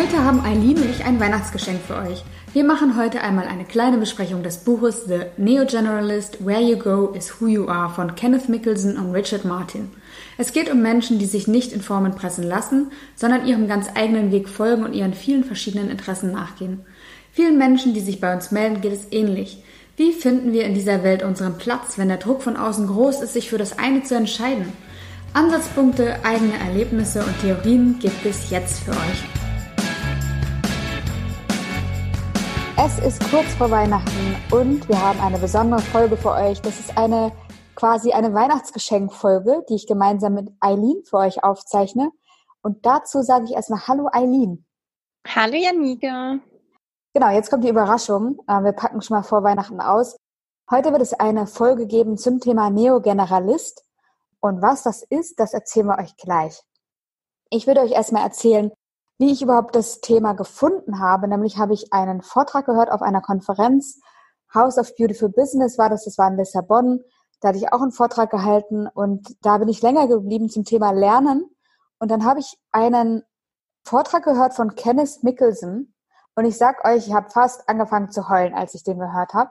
Heute 0.00 0.24
haben 0.24 0.40
Eileen 0.40 0.78
und 0.78 0.88
ich 0.88 1.04
ein 1.04 1.20
Weihnachtsgeschenk 1.20 1.82
für 1.86 1.96
euch. 1.96 2.24
Wir 2.54 2.64
machen 2.64 2.96
heute 2.96 3.20
einmal 3.20 3.46
eine 3.46 3.66
kleine 3.66 3.98
Besprechung 3.98 4.42
des 4.42 4.56
Buches 4.56 5.04
The 5.04 5.26
Neo-Generalist 5.36 6.38
Where 6.42 6.62
You 6.62 6.78
Go 6.78 7.08
is 7.08 7.38
Who 7.38 7.48
You 7.48 7.68
Are 7.68 7.90
von 7.90 8.14
Kenneth 8.14 8.48
Mickelson 8.48 8.96
und 8.96 9.12
Richard 9.12 9.44
Martin. 9.44 9.90
Es 10.38 10.54
geht 10.54 10.72
um 10.72 10.80
Menschen, 10.80 11.18
die 11.18 11.26
sich 11.26 11.48
nicht 11.48 11.74
in 11.74 11.82
Formen 11.82 12.14
pressen 12.14 12.44
lassen, 12.44 12.92
sondern 13.14 13.46
ihrem 13.46 13.68
ganz 13.68 13.88
eigenen 13.94 14.32
Weg 14.32 14.48
folgen 14.48 14.84
und 14.84 14.94
ihren 14.94 15.12
vielen 15.12 15.44
verschiedenen 15.44 15.90
Interessen 15.90 16.32
nachgehen. 16.32 16.80
Vielen 17.32 17.58
Menschen, 17.58 17.92
die 17.92 18.00
sich 18.00 18.22
bei 18.22 18.32
uns 18.32 18.52
melden, 18.52 18.80
geht 18.80 18.94
es 18.94 19.12
ähnlich. 19.12 19.62
Wie 19.98 20.12
finden 20.12 20.54
wir 20.54 20.64
in 20.64 20.72
dieser 20.72 21.04
Welt 21.04 21.22
unseren 21.22 21.58
Platz, 21.58 21.98
wenn 21.98 22.08
der 22.08 22.16
Druck 22.16 22.40
von 22.40 22.56
außen 22.56 22.86
groß 22.86 23.20
ist, 23.20 23.34
sich 23.34 23.50
für 23.50 23.58
das 23.58 23.78
eine 23.78 24.02
zu 24.02 24.14
entscheiden? 24.14 24.72
Ansatzpunkte, 25.34 26.24
eigene 26.24 26.58
Erlebnisse 26.58 27.22
und 27.22 27.38
Theorien 27.42 27.98
gibt 28.00 28.24
es 28.24 28.48
jetzt 28.48 28.80
für 28.80 28.92
euch. 28.92 29.39
Es 32.82 32.98
ist 32.98 33.30
kurz 33.30 33.52
vor 33.56 33.70
Weihnachten 33.70 34.36
und 34.50 34.88
wir 34.88 34.98
haben 34.98 35.20
eine 35.20 35.36
besondere 35.36 35.82
Folge 35.82 36.16
für 36.16 36.30
euch. 36.30 36.62
Das 36.62 36.80
ist 36.80 36.96
eine 36.96 37.30
quasi 37.74 38.12
eine 38.12 38.32
Weihnachtsgeschenkfolge, 38.32 39.66
die 39.68 39.74
ich 39.74 39.86
gemeinsam 39.86 40.32
mit 40.32 40.48
Eileen 40.60 41.02
für 41.04 41.18
euch 41.18 41.44
aufzeichne. 41.44 42.10
Und 42.62 42.86
dazu 42.86 43.20
sage 43.20 43.44
ich 43.44 43.52
erstmal 43.52 43.86
Hallo 43.86 44.08
Eileen. 44.10 44.64
Hallo 45.28 45.56
Janike. 45.56 46.40
Genau, 47.12 47.28
jetzt 47.28 47.50
kommt 47.50 47.64
die 47.64 47.68
Überraschung. 47.68 48.38
Äh, 48.48 48.62
wir 48.62 48.72
packen 48.72 49.02
schon 49.02 49.18
mal 49.18 49.24
vor 49.24 49.42
Weihnachten 49.42 49.82
aus. 49.82 50.16
Heute 50.70 50.90
wird 50.90 51.02
es 51.02 51.12
eine 51.12 51.46
Folge 51.46 51.86
geben 51.86 52.16
zum 52.16 52.40
Thema 52.40 52.70
Neogeneralist. 52.70 53.84
Und 54.40 54.62
was 54.62 54.84
das 54.84 55.02
ist, 55.02 55.38
das 55.38 55.52
erzählen 55.52 55.88
wir 55.88 55.98
euch 55.98 56.16
gleich. 56.16 56.62
Ich 57.50 57.66
würde 57.66 57.82
euch 57.82 57.92
erstmal 57.92 58.22
erzählen, 58.22 58.72
wie 59.20 59.30
ich 59.32 59.42
überhaupt 59.42 59.76
das 59.76 60.00
Thema 60.00 60.32
gefunden 60.32 60.98
habe. 60.98 61.28
Nämlich 61.28 61.58
habe 61.58 61.74
ich 61.74 61.92
einen 61.92 62.22
Vortrag 62.22 62.64
gehört 62.64 62.90
auf 62.90 63.02
einer 63.02 63.20
Konferenz. 63.20 64.00
House 64.54 64.78
of 64.78 64.96
Beautiful 64.96 65.28
Business 65.28 65.76
war 65.76 65.90
das, 65.90 66.06
das 66.06 66.16
war 66.16 66.28
in 66.28 66.38
Lissabon. 66.38 67.04
Da 67.40 67.48
hatte 67.48 67.58
ich 67.58 67.70
auch 67.70 67.82
einen 67.82 67.92
Vortrag 67.92 68.30
gehalten 68.30 68.86
und 68.86 69.36
da 69.42 69.58
bin 69.58 69.68
ich 69.68 69.82
länger 69.82 70.08
geblieben 70.08 70.48
zum 70.48 70.64
Thema 70.64 70.92
Lernen. 70.92 71.44
Und 71.98 72.10
dann 72.10 72.24
habe 72.24 72.40
ich 72.40 72.56
einen 72.72 73.22
Vortrag 73.84 74.24
gehört 74.24 74.54
von 74.54 74.74
Kenneth 74.74 75.22
Mickelson. 75.22 75.92
Und 76.34 76.44
ich 76.46 76.56
sag 76.56 76.82
euch, 76.86 77.06
ich 77.06 77.12
habe 77.12 77.28
fast 77.28 77.68
angefangen 77.68 78.10
zu 78.10 78.30
heulen, 78.30 78.54
als 78.54 78.72
ich 78.74 78.84
den 78.84 78.98
gehört 78.98 79.34
habe, 79.34 79.50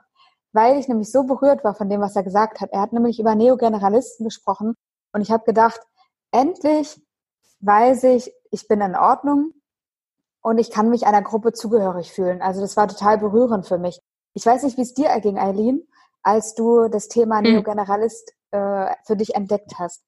weil 0.51 0.79
ich 0.79 0.87
nämlich 0.87 1.11
so 1.11 1.25
berührt 1.25 1.63
war 1.63 1.75
von 1.75 1.89
dem, 1.89 2.01
was 2.01 2.15
er 2.15 2.23
gesagt 2.23 2.59
hat. 2.59 2.71
Er 2.71 2.81
hat 2.81 2.91
nämlich 2.91 3.19
über 3.19 3.35
Neogeneralisten 3.35 4.23
gesprochen 4.23 4.73
und 5.13 5.21
ich 5.21 5.29
habe 5.29 5.43
gedacht, 5.43 5.79
endlich 6.31 6.99
weiß 7.59 8.05
ich, 8.05 8.33
ich 8.49 8.67
bin 8.67 8.81
in 8.81 8.95
Ordnung 8.95 9.53
und 10.41 10.57
ich 10.57 10.71
kann 10.71 10.89
mich 10.89 11.05
einer 11.05 11.21
Gruppe 11.21 11.53
zugehörig 11.53 12.11
fühlen. 12.11 12.41
Also 12.41 12.61
das 12.61 12.77
war 12.77 12.87
total 12.87 13.17
berührend 13.17 13.67
für 13.67 13.77
mich. 13.77 13.99
Ich 14.33 14.45
weiß 14.45 14.63
nicht, 14.63 14.77
wie 14.77 14.81
es 14.81 14.93
dir 14.93 15.07
erging, 15.07 15.37
Eileen, 15.37 15.87
als 16.23 16.55
du 16.55 16.87
das 16.87 17.07
Thema 17.07 17.37
hm. 17.37 17.53
Neogeneralist 17.53 18.33
äh, 18.51 18.93
für 19.05 19.15
dich 19.15 19.35
entdeckt 19.35 19.73
hast. 19.77 20.03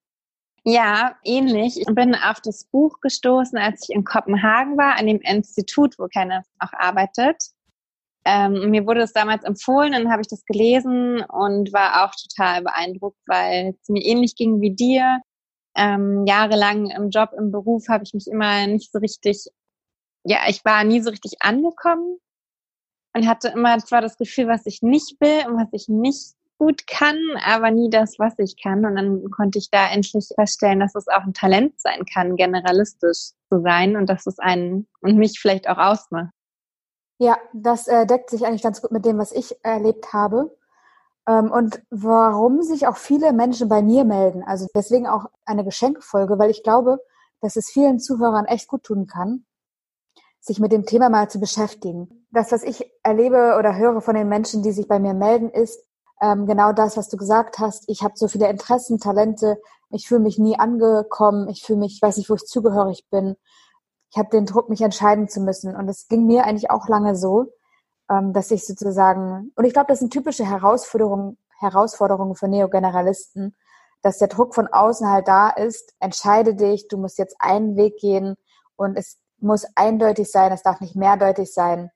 Ja, 0.63 1.15
ähnlich. 1.23 1.79
Ich 1.79 1.87
bin 1.87 2.13
auf 2.13 2.39
das 2.39 2.65
Buch 2.65 2.99
gestoßen, 3.01 3.57
als 3.57 3.83
ich 3.83 3.95
in 3.95 4.03
Kopenhagen 4.03 4.77
war, 4.77 4.95
an 4.97 5.07
dem 5.07 5.19
Institut, 5.21 5.97
wo 5.97 6.07
Kenneth 6.07 6.45
auch 6.59 6.73
arbeitet. 6.73 7.37
Ähm, 8.23 8.69
mir 8.69 8.85
wurde 8.85 9.01
es 9.01 9.13
damals 9.13 9.43
empfohlen, 9.43 9.93
dann 9.93 10.11
habe 10.11 10.21
ich 10.21 10.27
das 10.27 10.45
gelesen 10.45 11.23
und 11.23 11.73
war 11.73 12.05
auch 12.05 12.13
total 12.13 12.61
beeindruckt, 12.61 13.17
weil 13.25 13.73
es 13.81 13.89
mir 13.89 14.03
ähnlich 14.03 14.35
ging 14.35 14.61
wie 14.61 14.75
dir. 14.75 15.21
Ähm, 15.75 16.25
jahrelang 16.27 16.91
im 16.91 17.09
Job, 17.09 17.31
im 17.35 17.51
Beruf 17.51 17.87
habe 17.89 18.03
ich 18.03 18.13
mich 18.13 18.27
immer 18.27 18.67
nicht 18.67 18.91
so 18.91 18.99
richtig 18.99 19.47
ja, 20.23 20.39
ich 20.47 20.63
war 20.65 20.83
nie 20.83 21.01
so 21.01 21.09
richtig 21.09 21.41
angekommen 21.41 22.17
und 23.13 23.27
hatte 23.27 23.49
immer 23.49 23.77
zwar 23.79 24.01
das 24.01 24.17
Gefühl, 24.17 24.47
was 24.47 24.65
ich 24.65 24.81
nicht 24.81 25.19
will 25.19 25.47
und 25.47 25.57
was 25.57 25.69
ich 25.71 25.87
nicht 25.87 26.35
gut 26.57 26.85
kann, 26.85 27.17
aber 27.43 27.71
nie 27.71 27.89
das, 27.89 28.19
was 28.19 28.37
ich 28.37 28.55
kann. 28.61 28.85
Und 28.85 28.95
dann 28.95 29.31
konnte 29.31 29.57
ich 29.57 29.71
da 29.71 29.89
endlich 29.91 30.29
feststellen, 30.35 30.79
dass 30.79 30.93
es 30.93 31.07
auch 31.07 31.23
ein 31.23 31.33
Talent 31.33 31.81
sein 31.81 32.05
kann, 32.05 32.35
generalistisch 32.35 33.31
zu 33.49 33.61
sein 33.61 33.95
und 33.95 34.09
dass 34.09 34.27
es 34.27 34.37
einen 34.37 34.87
und 35.01 35.17
mich 35.17 35.39
vielleicht 35.39 35.67
auch 35.67 35.79
ausmacht. 35.79 36.29
Ja, 37.17 37.37
das 37.53 37.87
äh, 37.87 38.05
deckt 38.05 38.29
sich 38.29 38.45
eigentlich 38.45 38.63
ganz 38.63 38.81
gut 38.81 38.91
mit 38.91 39.05
dem, 39.05 39.17
was 39.17 39.31
ich 39.31 39.55
erlebt 39.63 40.13
habe. 40.13 40.55
Ähm, 41.27 41.51
und 41.51 41.81
warum 41.89 42.61
sich 42.61 42.87
auch 42.87 42.97
viele 42.97 43.33
Menschen 43.33 43.67
bei 43.67 43.81
mir 43.81 44.05
melden. 44.05 44.43
Also 44.43 44.67
deswegen 44.75 45.07
auch 45.07 45.25
eine 45.45 45.63
Geschenkfolge, 45.63 46.37
weil 46.39 46.51
ich 46.51 46.63
glaube, 46.63 46.99
dass 47.41 47.55
es 47.55 47.69
vielen 47.71 47.99
Zuhörern 47.99 48.45
echt 48.45 48.67
gut 48.67 48.83
tun 48.83 49.07
kann, 49.07 49.45
sich 50.41 50.59
mit 50.59 50.71
dem 50.71 50.85
Thema 50.85 51.09
mal 51.09 51.29
zu 51.29 51.39
beschäftigen. 51.39 52.25
Das, 52.31 52.51
was 52.51 52.63
ich 52.63 52.91
erlebe 53.03 53.55
oder 53.59 53.77
höre 53.77 54.01
von 54.01 54.15
den 54.15 54.27
Menschen, 54.27 54.63
die 54.63 54.71
sich 54.71 54.87
bei 54.87 54.99
mir 54.99 55.13
melden, 55.13 55.49
ist 55.49 55.79
ähm, 56.19 56.47
genau 56.47 56.73
das, 56.73 56.97
was 56.97 57.09
du 57.09 57.17
gesagt 57.17 57.59
hast. 57.59 57.87
Ich 57.87 58.03
habe 58.03 58.15
so 58.15 58.27
viele 58.27 58.49
Interessen, 58.49 58.99
Talente, 58.99 59.61
ich 59.91 60.07
fühle 60.07 60.21
mich 60.21 60.39
nie 60.39 60.57
angekommen, 60.57 61.47
ich 61.47 61.63
fühle 61.63 61.79
mich, 61.79 61.95
ich 61.95 62.01
weiß 62.01 62.17
nicht, 62.17 62.29
wo 62.29 62.35
ich 62.35 62.45
zugehörig 62.45 63.07
bin. 63.11 63.35
Ich 64.09 64.17
habe 64.17 64.29
den 64.29 64.45
Druck, 64.45 64.67
mich 64.67 64.81
entscheiden 64.81 65.29
zu 65.29 65.41
müssen. 65.41 65.75
Und 65.75 65.87
es 65.87 66.07
ging 66.07 66.25
mir 66.25 66.45
eigentlich 66.45 66.71
auch 66.71 66.87
lange 66.87 67.15
so, 67.15 67.53
ähm, 68.09 68.33
dass 68.33 68.51
ich 68.51 68.65
sozusagen, 68.65 69.51
und 69.55 69.65
ich 69.65 69.73
glaube, 69.73 69.87
das 69.87 69.99
sind 69.99 70.11
typische 70.11 70.45
Herausforderungen, 70.45 71.37
Herausforderungen 71.59 72.35
für 72.35 72.47
Neogeneralisten, 72.47 73.55
dass 74.01 74.17
der 74.17 74.27
Druck 74.27 74.55
von 74.55 74.67
außen 74.67 75.07
halt 75.07 75.27
da 75.27 75.49
ist, 75.49 75.93
entscheide 75.99 76.55
dich, 76.55 76.87
du 76.87 76.97
musst 76.97 77.19
jetzt 77.19 77.35
einen 77.39 77.75
Weg 77.75 77.97
gehen 77.97 78.35
und 78.75 78.97
es 78.97 79.19
muss 79.41 79.65
eindeutig 79.75 80.29
sein, 80.31 80.51
es 80.51 80.63
darf 80.63 80.81
nicht 80.81 80.95
mehrdeutig 80.95 81.53
sein. 81.53 81.91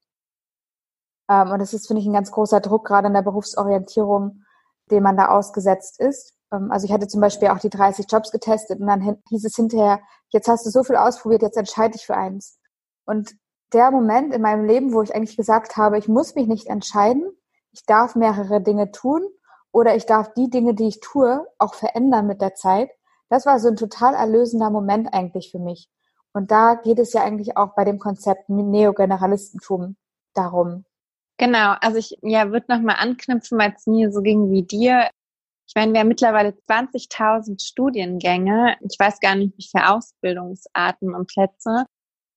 Ähm, 1.30 1.52
und 1.52 1.60
das 1.60 1.74
ist, 1.74 1.88
finde 1.88 2.02
ich, 2.02 2.08
ein 2.08 2.14
ganz 2.14 2.32
großer 2.32 2.60
Druck, 2.60 2.86
gerade 2.86 3.08
in 3.08 3.14
der 3.14 3.22
Berufsorientierung, 3.22 4.44
dem 4.92 5.04
man 5.04 5.18
da 5.18 5.30
ausgesetzt 5.30 6.00
ist. 6.00 6.36
Ähm, 6.52 6.72
also 6.72 6.86
ich 6.86 6.92
hatte 6.92 7.08
zum 7.08 7.22
Beispiel 7.22 7.50
auch 7.50 7.60
die 7.60 7.70
30 7.70 8.06
Jobs 8.10 8.32
getestet 8.32 8.80
und 8.80 8.88
dann 8.88 9.18
hieß 9.30 9.46
es 9.46 9.56
hinterher, 9.56 10.00
jetzt 10.30 10.48
hast 10.48 10.66
du 10.66 10.70
so 10.70 10.84
viel 10.84 10.96
ausprobiert, 10.96 11.42
jetzt 11.42 11.58
entscheide 11.58 11.94
dich 11.94 12.06
für 12.06 12.16
eins. 12.16 12.60
Und 13.06 13.36
der 13.74 13.92
Moment 13.92 14.34
in 14.34 14.42
meinem 14.42 14.66
Leben, 14.66 14.94
wo 14.94 15.02
ich 15.02 15.16
eigentlich 15.16 15.38
gesagt 15.38 15.78
habe, 15.78 15.98
ich 15.98 16.08
muss 16.08 16.36
mich 16.36 16.48
nicht 16.48 16.68
entscheiden, 16.68 17.26
ich 17.72 17.86
darf 17.86 18.16
mehrere 18.16 18.62
Dinge 18.62 18.92
tun 18.92 19.28
oder 19.72 19.96
ich 19.96 20.06
darf 20.06 20.34
die 20.34 20.50
Dinge, 20.50 20.74
die 20.74 20.88
ich 20.88 21.02
tue, 21.02 21.46
auch 21.58 21.74
verändern 21.74 22.28
mit 22.28 22.42
der 22.42 22.56
Zeit, 22.56 22.90
das 23.30 23.46
war 23.46 23.60
so 23.60 23.68
ein 23.68 23.76
total 23.76 24.14
erlösender 24.14 24.70
Moment 24.70 25.14
eigentlich 25.14 25.52
für 25.52 25.60
mich. 25.60 25.90
Und 26.36 26.52
da 26.52 26.76
geht 26.76 27.00
es 27.00 27.14
ja 27.14 27.24
eigentlich 27.24 27.56
auch 27.56 27.76
bei 27.76 27.86
dem 27.86 27.98
Konzept 27.98 28.50
Neogeneralistentum 28.50 29.96
darum. 30.34 30.84
Genau, 31.38 31.76
also 31.80 31.98
ich 31.98 32.18
ja, 32.24 32.52
würde 32.52 32.66
nochmal 32.68 32.98
anknüpfen, 33.00 33.58
weil 33.58 33.74
es 33.76 33.88
mir 33.88 34.12
so 34.12 34.22
ging 34.22 34.52
wie 34.52 34.64
dir. 34.64 35.10
Ich 35.66 35.76
meine, 35.76 35.94
wir 35.94 36.02
haben 36.02 36.10
mittlerweile 36.10 36.50
20.000 36.50 37.66
Studiengänge. 37.66 38.76
Ich 38.82 39.00
weiß 39.00 39.22
gar 39.22 39.36
nicht, 39.36 39.58
wie 39.58 39.68
viele 39.70 39.90
Ausbildungsarten 39.90 41.16
und 41.16 41.28
Plätze. 41.28 41.86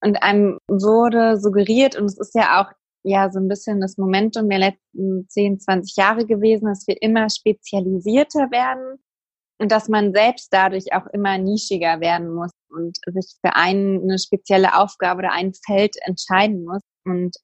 Und 0.00 0.22
einem 0.22 0.58
wurde 0.68 1.36
suggeriert, 1.36 1.96
und 1.96 2.04
es 2.04 2.18
ist 2.18 2.36
ja 2.36 2.60
auch 2.62 2.72
ja 3.02 3.30
so 3.32 3.40
ein 3.40 3.48
bisschen 3.48 3.80
das 3.80 3.98
Momentum 3.98 4.48
der 4.48 4.60
letzten 4.60 5.28
10, 5.28 5.58
20 5.58 5.96
Jahre 5.96 6.24
gewesen, 6.24 6.66
dass 6.66 6.86
wir 6.86 7.02
immer 7.02 7.28
spezialisierter 7.30 8.52
werden 8.52 9.00
und 9.58 9.72
dass 9.72 9.88
man 9.88 10.12
selbst 10.12 10.52
dadurch 10.52 10.92
auch 10.92 11.06
immer 11.12 11.36
nischiger 11.38 12.00
werden 12.00 12.32
muss 12.32 12.52
und 12.70 12.96
sich 13.06 13.36
für 13.44 13.54
eine 13.54 14.18
spezielle 14.18 14.76
Aufgabe 14.78 15.18
oder 15.18 15.32
ein 15.32 15.52
Feld 15.66 15.96
entscheiden 16.02 16.64
muss. 16.64 16.82
Und 17.04 17.36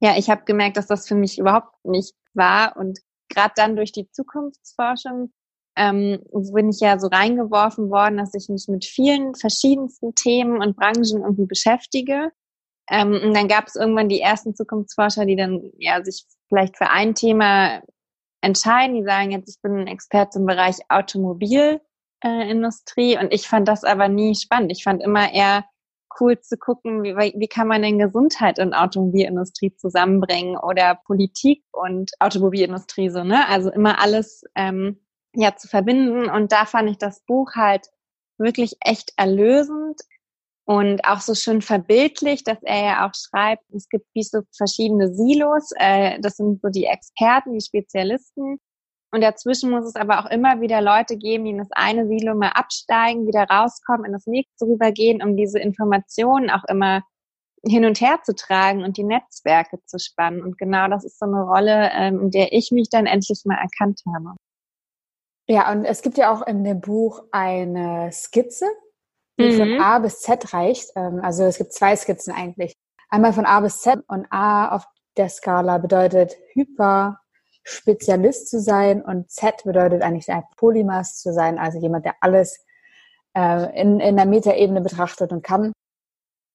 ja, 0.00 0.16
ich 0.16 0.30
habe 0.30 0.44
gemerkt, 0.44 0.76
dass 0.76 0.86
das 0.86 1.06
für 1.06 1.14
mich 1.14 1.38
überhaupt 1.38 1.72
nicht 1.84 2.14
war. 2.32 2.76
Und 2.76 2.98
gerade 3.28 3.52
dann 3.56 3.76
durch 3.76 3.92
die 3.92 4.10
Zukunftsforschung 4.10 5.32
ähm, 5.76 6.20
bin 6.52 6.70
ich 6.70 6.80
ja 6.80 6.98
so 6.98 7.08
reingeworfen 7.08 7.90
worden, 7.90 8.16
dass 8.16 8.32
ich 8.34 8.48
mich 8.48 8.66
mit 8.68 8.84
vielen 8.84 9.34
verschiedensten 9.34 10.14
Themen 10.14 10.62
und 10.62 10.76
Branchen 10.76 11.22
irgendwie 11.22 11.46
beschäftige. 11.46 12.30
Ähm, 12.88 13.20
und 13.22 13.34
dann 13.34 13.48
gab 13.48 13.66
es 13.66 13.76
irgendwann 13.76 14.08
die 14.08 14.20
ersten 14.20 14.54
Zukunftsforscher, 14.54 15.26
die 15.26 15.36
dann 15.36 15.70
ja 15.78 16.02
sich 16.04 16.24
vielleicht 16.48 16.76
für 16.76 16.90
ein 16.90 17.14
Thema 17.14 17.82
entscheiden. 18.44 18.96
Die 18.96 19.04
sagen 19.04 19.30
jetzt, 19.30 19.48
ich 19.48 19.60
bin 19.62 19.78
ein 19.78 19.86
Experte 19.86 20.38
im 20.38 20.46
Bereich 20.46 20.78
Automobilindustrie 20.88 23.14
äh, 23.14 23.18
und 23.18 23.32
ich 23.32 23.48
fand 23.48 23.68
das 23.68 23.84
aber 23.84 24.08
nie 24.08 24.34
spannend. 24.34 24.72
Ich 24.72 24.84
fand 24.84 25.02
immer 25.02 25.32
eher 25.32 25.64
cool 26.20 26.40
zu 26.40 26.56
gucken, 26.56 27.02
wie, 27.02 27.16
wie 27.16 27.48
kann 27.48 27.68
man 27.68 27.82
denn 27.82 27.98
Gesundheit 27.98 28.58
und 28.58 28.74
Automobilindustrie 28.74 29.74
zusammenbringen 29.76 30.56
oder 30.56 30.98
Politik 31.06 31.64
und 31.72 32.12
Automobilindustrie 32.20 33.10
so, 33.10 33.24
ne? 33.24 33.48
Also 33.48 33.70
immer 33.70 34.00
alles 34.00 34.44
ähm, 34.54 35.00
ja 35.34 35.56
zu 35.56 35.68
verbinden. 35.68 36.30
Und 36.30 36.52
da 36.52 36.66
fand 36.66 36.90
ich 36.90 36.98
das 36.98 37.24
Buch 37.24 37.54
halt 37.54 37.88
wirklich 38.38 38.76
echt 38.80 39.12
erlösend 39.16 40.00
und 40.66 41.04
auch 41.04 41.20
so 41.20 41.34
schön 41.34 41.60
verbildlich, 41.60 42.42
dass 42.42 42.58
er 42.62 42.84
ja 42.84 43.06
auch 43.06 43.12
schreibt, 43.14 43.64
es 43.74 43.88
gibt 43.88 44.06
wie 44.14 44.22
so 44.22 44.40
verschiedene 44.56 45.14
Silos, 45.14 45.70
äh, 45.76 46.18
das 46.20 46.36
sind 46.36 46.62
so 46.62 46.68
die 46.68 46.86
Experten, 46.86 47.52
die 47.52 47.64
Spezialisten. 47.64 48.58
Und 49.12 49.20
dazwischen 49.20 49.70
muss 49.70 49.84
es 49.84 49.94
aber 49.94 50.18
auch 50.18 50.30
immer 50.30 50.60
wieder 50.60 50.80
Leute 50.80 51.16
geben, 51.16 51.44
die 51.44 51.52
in 51.52 51.58
das 51.58 51.70
eine 51.70 52.08
Silo 52.08 52.34
mal 52.34 52.48
absteigen, 52.48 53.28
wieder 53.28 53.44
rauskommen, 53.44 54.06
in 54.06 54.12
das 54.12 54.26
nächste 54.26 54.64
rübergehen, 54.64 55.22
um 55.22 55.36
diese 55.36 55.60
Informationen 55.60 56.50
auch 56.50 56.64
immer 56.68 57.02
hin 57.66 57.84
und 57.84 58.00
her 58.00 58.18
zu 58.24 58.34
tragen 58.34 58.82
und 58.82 58.96
die 58.96 59.04
Netzwerke 59.04 59.78
zu 59.86 59.98
spannen. 59.98 60.42
Und 60.42 60.58
genau 60.58 60.88
das 60.88 61.04
ist 61.04 61.18
so 61.18 61.26
eine 61.26 61.42
Rolle, 61.42 61.90
ähm, 61.92 62.22
in 62.22 62.30
der 62.30 62.52
ich 62.52 62.72
mich 62.72 62.88
dann 62.90 63.06
endlich 63.06 63.42
mal 63.44 63.58
erkannt 63.58 64.00
habe. 64.06 64.36
Ja, 65.46 65.70
und 65.70 65.84
es 65.84 66.02
gibt 66.02 66.16
ja 66.16 66.32
auch 66.32 66.46
in 66.46 66.64
dem 66.64 66.80
Buch 66.80 67.22
eine 67.30 68.10
Skizze, 68.12 68.66
die 69.38 69.50
mhm. 69.50 69.58
von 69.58 69.80
A 69.80 69.98
bis 69.98 70.20
Z 70.20 70.52
reicht. 70.52 70.90
Ähm, 70.96 71.20
also 71.22 71.44
es 71.44 71.58
gibt 71.58 71.72
zwei 71.72 71.96
Skizzen 71.96 72.34
eigentlich. 72.34 72.74
Einmal 73.08 73.32
von 73.32 73.46
A 73.46 73.60
bis 73.60 73.80
Z 73.80 74.00
und 74.08 74.26
A 74.30 74.74
auf 74.74 74.86
der 75.16 75.28
Skala 75.28 75.78
bedeutet 75.78 76.36
Hyper-Spezialist 76.54 78.48
zu 78.50 78.60
sein 78.60 79.02
und 79.02 79.30
Z 79.30 79.62
bedeutet 79.64 80.02
eigentlich 80.02 80.28
ein 80.30 80.42
Polymath 80.56 81.14
zu 81.14 81.32
sein, 81.32 81.58
also 81.58 81.78
jemand, 81.78 82.04
der 82.04 82.16
alles 82.20 82.64
äh, 83.36 83.80
in, 83.80 84.00
in 84.00 84.16
der 84.16 84.26
Metaebene 84.26 84.80
betrachtet 84.80 85.32
und 85.32 85.42
kann, 85.42 85.72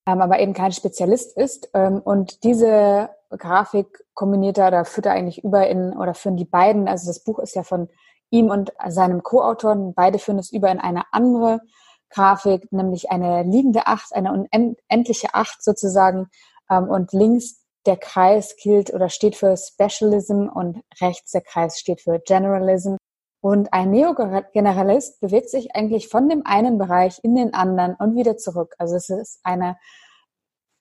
ähm, 0.08 0.22
aber 0.22 0.40
eben 0.40 0.54
kein 0.54 0.72
Spezialist 0.72 1.38
ist. 1.38 1.70
Ähm, 1.74 2.00
und 2.00 2.44
diese 2.44 3.10
Grafik 3.30 4.04
kombiniert 4.14 4.58
er 4.58 4.68
oder 4.70 4.86
führt 4.86 5.06
er 5.06 5.14
eigentlich 5.14 5.44
über 5.44 5.68
in, 5.68 5.96
oder 5.98 6.14
führen 6.14 6.38
die 6.38 6.46
beiden, 6.46 6.88
also 6.88 7.08
das 7.08 7.24
Buch 7.24 7.40
ist 7.40 7.56
ja 7.56 7.64
von 7.64 7.90
ihm 8.32 8.50
und 8.50 8.74
seinem 8.88 9.24
Co-Autor, 9.24 9.94
beide 9.96 10.20
führen 10.20 10.40
es 10.40 10.52
über 10.52 10.70
in 10.70 10.80
eine 10.80 11.04
andere 11.12 11.62
Grafik, 12.10 12.72
nämlich 12.72 13.12
eine 13.12 13.44
liegende 13.44 13.88
Acht, 13.88 14.14
eine 14.14 14.32
unendliche 14.32 15.34
Acht 15.34 15.64
sozusagen. 15.64 16.30
Ähm, 16.70 16.90
und 16.90 17.14
links 17.14 17.66
der 17.86 17.98
Kreis 17.98 18.56
gilt 18.62 18.94
oder 18.94 19.10
steht 19.10 19.36
für 19.36 19.56
Specialism 19.58 20.48
und 20.54 20.84
rechts 21.02 21.32
der 21.32 21.42
Kreis 21.42 21.80
steht 21.80 22.02
für 22.02 22.20
Generalism. 22.20 22.96
Und 23.42 23.72
ein 23.74 23.92
Neogeneralist 23.92 25.22
bewegt 25.22 25.50
sich 25.50 25.76
eigentlich 25.76 26.10
von 26.10 26.28
dem 26.28 26.46
einen 26.46 26.78
Bereich 26.78 27.20
in 27.24 27.36
den 27.36 27.54
anderen 27.54 27.96
und 27.96 28.16
wieder 28.16 28.38
zurück. 28.38 28.76
Also 28.78 28.96
es 28.96 29.10
ist 29.10 29.40
eine 29.44 29.78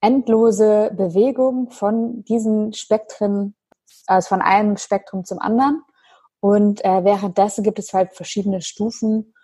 endlose 0.01 0.91
Bewegung 0.97 1.71
von 1.71 2.25
diesen 2.25 2.73
Spektren, 2.73 3.55
also 4.07 4.29
von 4.29 4.43
einem 4.43 4.77
Spektrum 4.77 5.25
zum 5.25 5.39
anderen. 5.39 5.83
Und 6.41 6.85
äh, 6.85 7.05
währenddessen 7.05 7.63
gibt 7.65 7.79
es 7.79 7.93
halt 7.93 8.15
verschiedene 8.15 8.61
Stufen, 8.61 9.35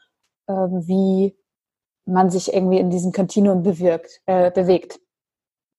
äh, 0.46 0.52
wie 0.52 1.36
man 2.06 2.30
sich 2.30 2.52
irgendwie 2.52 2.78
in 2.78 2.90
diesem 2.90 3.12
Kontinuum 3.12 3.62
bewirkt, 3.62 4.20
äh, 4.26 4.50
bewegt. 4.50 5.00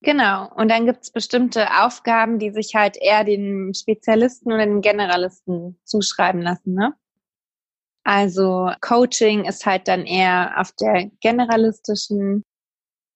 Genau. 0.01 0.51
Und 0.55 0.69
dann 0.69 0.85
gibt 0.85 1.03
es 1.03 1.11
bestimmte 1.11 1.67
Aufgaben, 1.83 2.37
die 2.37 2.51
sich 2.51 2.75
halt 2.75 2.97
eher 2.99 3.23
den 3.23 3.73
Spezialisten 3.73 4.51
oder 4.51 4.65
den 4.65 4.81
Generalisten 4.81 5.79
zuschreiben 5.83 6.41
lassen. 6.41 6.73
Ne? 6.75 6.93
Also 8.03 8.69
Coaching 8.81 9.45
ist 9.45 9.65
halt 9.65 9.87
dann 9.87 10.05
eher 10.05 10.53
auf 10.57 10.71
der 10.73 11.09
generalistischen 11.21 12.43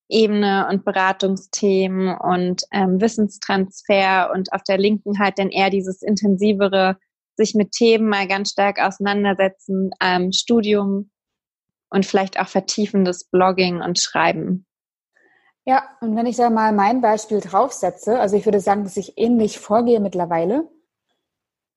Ebene 0.10 0.68
und 0.68 0.84
Beratungsthemen 0.84 2.18
und 2.18 2.64
ähm, 2.72 3.00
Wissenstransfer 3.00 4.32
und 4.34 4.52
auf 4.52 4.64
der 4.64 4.80
linken 4.80 5.20
halt 5.20 5.38
dann 5.38 5.50
eher 5.50 5.70
dieses 5.70 6.02
intensivere, 6.02 6.98
sich 7.36 7.54
mit 7.54 7.72
Themen 7.72 8.10
mal 8.10 8.28
ganz 8.28 8.50
stark 8.50 8.82
auseinandersetzen, 8.82 9.92
ähm, 10.02 10.32
Studium 10.32 11.12
und 11.90 12.06
vielleicht 12.06 12.40
auch 12.40 12.48
vertiefendes 12.48 13.26
Blogging 13.26 13.82
und 13.82 14.00
Schreiben. 14.00 14.66
Ja, 15.66 15.84
und 16.02 16.16
wenn 16.16 16.26
ich 16.26 16.38
da 16.38 16.50
mal 16.50 16.72
mein 16.72 17.02
Beispiel 17.02 17.42
draufsetze, 17.42 18.20
also 18.20 18.36
ich 18.36 18.46
würde 18.46 18.60
sagen, 18.60 18.84
dass 18.84 18.98
ich 18.98 19.18
ähnlich 19.18 19.60
vorgehe 19.60 20.00
mittlerweile. 20.00 20.68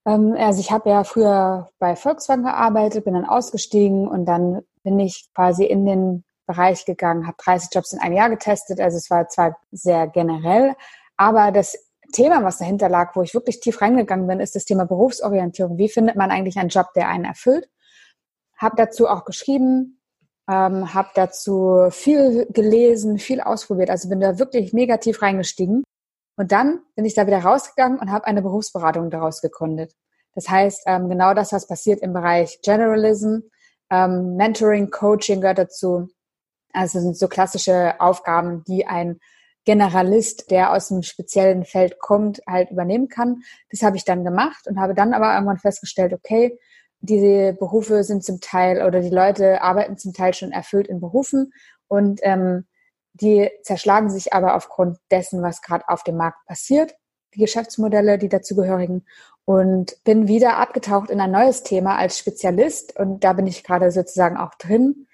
Ähm, 0.06 0.34
also 0.38 0.60
ich 0.60 0.70
habe 0.70 0.90
ja 0.90 1.04
früher 1.04 1.70
bei 1.78 1.96
Volkswagen 1.96 2.44
gearbeitet, 2.44 3.04
bin 3.04 3.14
dann 3.14 3.26
ausgestiegen 3.26 4.08
und 4.08 4.26
dann 4.26 4.62
bin 4.82 4.98
ich 4.98 5.28
quasi 5.34 5.64
in 5.64 5.84
den 5.84 6.24
Bereich 6.46 6.84
gegangen, 6.84 7.26
habe 7.26 7.36
30 7.42 7.68
Jobs 7.72 7.92
in 7.92 8.00
einem 8.00 8.16
Jahr 8.16 8.30
getestet. 8.30 8.80
Also 8.80 8.96
es 8.96 9.10
war 9.10 9.28
zwar 9.28 9.56
sehr 9.70 10.06
generell, 10.06 10.74
aber 11.16 11.52
das 11.52 11.76
Thema, 12.12 12.42
was 12.42 12.58
dahinter 12.58 12.88
lag, 12.88 13.14
wo 13.16 13.22
ich 13.22 13.34
wirklich 13.34 13.60
tief 13.60 13.80
reingegangen 13.80 14.26
bin, 14.26 14.40
ist 14.40 14.54
das 14.54 14.64
Thema 14.64 14.84
Berufsorientierung. 14.84 15.78
Wie 15.78 15.88
findet 15.88 16.16
man 16.16 16.30
eigentlich 16.30 16.56
einen 16.56 16.68
Job, 16.68 16.88
der 16.94 17.08
einen 17.08 17.24
erfüllt? 17.24 17.68
Habe 18.56 18.76
dazu 18.76 19.08
auch 19.08 19.24
geschrieben, 19.24 20.01
ähm, 20.50 20.92
habe 20.94 21.10
dazu 21.14 21.88
viel 21.90 22.46
gelesen, 22.50 23.18
viel 23.18 23.40
ausprobiert. 23.40 23.90
Also 23.90 24.08
bin 24.08 24.20
da 24.20 24.38
wirklich 24.38 24.72
negativ 24.72 25.22
reingestiegen. 25.22 25.84
Und 26.36 26.52
dann 26.52 26.80
bin 26.96 27.04
ich 27.04 27.14
da 27.14 27.26
wieder 27.26 27.42
rausgegangen 27.42 27.98
und 27.98 28.10
habe 28.10 28.26
eine 28.26 28.42
Berufsberatung 28.42 29.10
daraus 29.10 29.40
gegründet. 29.40 29.92
Das 30.34 30.48
heißt, 30.48 30.84
ähm, 30.86 31.08
genau 31.08 31.34
das, 31.34 31.52
was 31.52 31.66
passiert 31.66 32.00
im 32.00 32.12
Bereich 32.12 32.60
Generalism, 32.62 33.40
ähm, 33.90 34.36
Mentoring, 34.36 34.90
Coaching 34.90 35.40
gehört 35.42 35.58
dazu. 35.58 36.08
Also 36.72 37.00
sind 37.00 37.16
so 37.16 37.28
klassische 37.28 38.00
Aufgaben, 38.00 38.64
die 38.64 38.86
ein 38.86 39.20
Generalist, 39.64 40.50
der 40.50 40.72
aus 40.72 40.90
einem 40.90 41.02
speziellen 41.02 41.64
Feld 41.64 42.00
kommt, 42.00 42.40
halt 42.48 42.70
übernehmen 42.70 43.08
kann. 43.08 43.42
Das 43.70 43.82
habe 43.82 43.96
ich 43.96 44.04
dann 44.04 44.24
gemacht 44.24 44.66
und 44.66 44.80
habe 44.80 44.94
dann 44.94 45.14
aber 45.14 45.34
irgendwann 45.34 45.58
festgestellt, 45.58 46.12
okay, 46.12 46.58
diese 47.02 47.52
Berufe 47.52 48.04
sind 48.04 48.24
zum 48.24 48.40
Teil 48.40 48.86
oder 48.86 49.00
die 49.00 49.10
Leute 49.10 49.60
arbeiten 49.60 49.98
zum 49.98 50.14
Teil 50.14 50.34
schon 50.34 50.52
erfüllt 50.52 50.86
in 50.86 51.00
Berufen 51.00 51.52
und 51.88 52.20
ähm, 52.22 52.64
die 53.12 53.50
zerschlagen 53.62 54.08
sich 54.08 54.32
aber 54.32 54.54
aufgrund 54.54 54.98
dessen, 55.10 55.42
was 55.42 55.62
gerade 55.62 55.84
auf 55.88 56.04
dem 56.04 56.16
Markt 56.16 56.46
passiert, 56.46 56.94
die 57.34 57.40
Geschäftsmodelle, 57.40 58.18
die 58.18 58.28
dazugehörigen 58.28 59.04
und 59.44 59.96
bin 60.04 60.28
wieder 60.28 60.56
abgetaucht 60.58 61.10
in 61.10 61.20
ein 61.20 61.32
neues 61.32 61.64
Thema 61.64 61.96
als 61.96 62.18
Spezialist 62.18 62.96
und 62.98 63.24
da 63.24 63.32
bin 63.32 63.48
ich 63.48 63.64
gerade 63.64 63.90
sozusagen 63.90 64.36
auch 64.36 64.54
drin. 64.54 65.08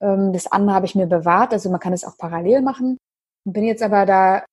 Ähm, 0.00 0.32
das 0.32 0.50
andere 0.50 0.74
habe 0.74 0.86
ich 0.86 0.94
mir 0.94 1.06
bewahrt, 1.06 1.52
also 1.52 1.68
man 1.70 1.80
kann 1.80 1.92
es 1.92 2.04
auch 2.04 2.16
parallel 2.16 2.62
machen. 2.62 2.96
Bin 3.44 3.64
jetzt 3.64 3.82
aber 3.82 4.06
da 4.06 4.44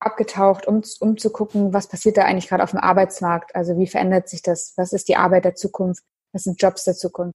abgetaucht, 0.00 0.66
um, 0.66 0.82
um 0.98 1.16
zu 1.16 1.30
gucken, 1.30 1.72
was 1.72 1.86
passiert 1.86 2.16
da 2.16 2.22
eigentlich 2.22 2.48
gerade 2.48 2.64
auf 2.64 2.72
dem 2.72 2.80
Arbeitsmarkt, 2.80 3.54
also 3.54 3.78
wie 3.78 3.86
verändert 3.86 4.28
sich 4.28 4.42
das, 4.42 4.72
was 4.76 4.92
ist 4.92 5.08
die 5.08 5.16
Arbeit 5.16 5.44
der 5.44 5.54
Zukunft, 5.54 6.02
was 6.32 6.44
sind 6.44 6.60
Jobs 6.60 6.84
der 6.84 6.94
Zukunft. 6.94 7.34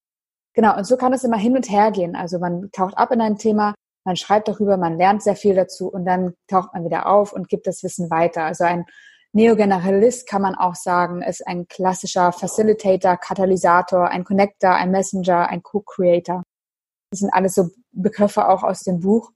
Genau, 0.54 0.76
und 0.76 0.86
so 0.86 0.98
kann 0.98 1.14
es 1.14 1.24
immer 1.24 1.38
hin 1.38 1.56
und 1.56 1.70
her 1.70 1.92
gehen. 1.92 2.16
Also 2.16 2.40
man 2.40 2.72
taucht 2.72 2.98
ab 2.98 3.12
in 3.12 3.22
ein 3.22 3.38
Thema, 3.38 3.76
man 4.06 4.16
schreibt 4.16 4.48
darüber, 4.48 4.78
man 4.78 4.98
lernt 4.98 5.22
sehr 5.22 5.36
viel 5.36 5.54
dazu 5.54 5.92
und 5.92 6.06
dann 6.06 6.34
taucht 6.48 6.74
man 6.74 6.86
wieder 6.86 7.08
auf 7.08 7.34
und 7.34 7.50
gibt 7.50 7.68
das 7.68 7.84
Wissen 7.84 8.10
weiter. 8.10 8.44
Also 8.44 8.64
ein 8.64 8.86
Neogeneralist 9.34 10.28
kann 10.28 10.42
man 10.42 10.56
auch 10.56 10.76
sagen, 10.76 11.22
ist 11.22 11.46
ein 11.46 11.68
klassischer 11.68 12.32
Facilitator, 12.32 13.18
Katalysator, 13.18 14.08
ein 14.08 14.24
Connector, 14.24 14.72
ein 14.72 14.90
Messenger, 14.90 15.50
ein 15.50 15.62
Co-Creator. 15.62 16.42
Das 17.12 17.20
sind 17.20 17.32
alles 17.34 17.54
so 17.54 17.70
Begriffe 17.92 18.48
auch 18.48 18.64
aus 18.64 18.82
dem 18.82 19.02
Buch. 19.02 19.32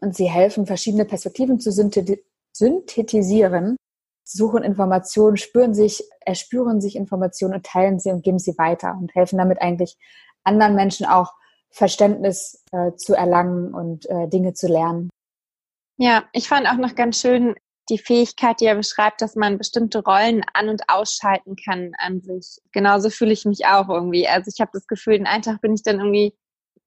Und 0.00 0.16
sie 0.16 0.30
helfen, 0.30 0.66
verschiedene 0.66 1.04
Perspektiven 1.04 1.60
zu 1.60 1.70
synthetisieren 1.70 3.76
suchen 4.24 4.62
Informationen, 4.62 5.36
spüren 5.36 5.74
sich, 5.74 6.02
erspüren 6.24 6.80
sich 6.80 6.96
Informationen 6.96 7.54
und 7.54 7.66
teilen 7.66 7.98
sie 7.98 8.10
und 8.10 8.22
geben 8.22 8.38
sie 8.38 8.56
weiter 8.58 8.96
und 9.00 9.14
helfen 9.14 9.38
damit 9.38 9.60
eigentlich 9.60 9.96
anderen 10.44 10.74
Menschen 10.74 11.06
auch 11.06 11.32
Verständnis 11.70 12.62
äh, 12.72 12.92
zu 12.96 13.14
erlangen 13.14 13.72
und 13.74 14.08
äh, 14.08 14.28
Dinge 14.28 14.52
zu 14.54 14.68
lernen. 14.68 15.10
Ja, 15.96 16.24
ich 16.32 16.48
fand 16.48 16.66
auch 16.66 16.76
noch 16.76 16.94
ganz 16.94 17.20
schön 17.20 17.54
die 17.88 17.98
Fähigkeit, 17.98 18.60
die 18.60 18.66
er 18.66 18.76
beschreibt, 18.76 19.20
dass 19.22 19.34
man 19.34 19.58
bestimmte 19.58 20.02
Rollen 20.02 20.44
an- 20.52 20.68
und 20.68 20.82
ausschalten 20.88 21.56
kann 21.56 21.92
an 21.98 22.20
sich. 22.20 22.58
Genauso 22.72 23.10
fühle 23.10 23.32
ich 23.32 23.44
mich 23.44 23.66
auch 23.66 23.88
irgendwie. 23.88 24.28
Also 24.28 24.50
ich 24.54 24.60
habe 24.60 24.70
das 24.72 24.86
Gefühl, 24.86 25.14
den 25.14 25.26
einen 25.26 25.42
Tag 25.42 25.60
bin 25.60 25.74
ich 25.74 25.82
dann 25.82 25.98
irgendwie, 25.98 26.34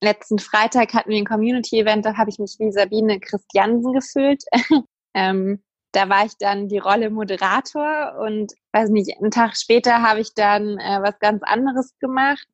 letzten 0.01 0.39
Freitag 0.39 0.93
hatten 0.93 1.09
wir 1.09 1.17
ein 1.17 1.25
Community-Event, 1.25 2.05
da 2.05 2.17
habe 2.17 2.29
ich 2.29 2.39
mich 2.39 2.55
wie 2.59 2.71
Sabine 2.71 3.19
Christiansen 3.19 3.93
gefühlt. 3.93 4.43
ähm, 5.13 5.63
da 5.95 6.09
war 6.09 6.25
ich 6.25 6.37
dann 6.37 6.67
die 6.67 6.77
Rolle 6.77 7.09
Moderator 7.09 8.17
und 8.19 8.53
weiß 8.73 8.89
nicht, 8.89 9.17
einen 9.17 9.31
Tag 9.31 9.55
später 9.55 10.01
habe 10.01 10.19
ich 10.19 10.33
dann 10.33 10.77
äh, 10.77 10.99
was 11.01 11.17
ganz 11.19 11.41
anderes 11.43 11.97
gemacht. 11.99 12.45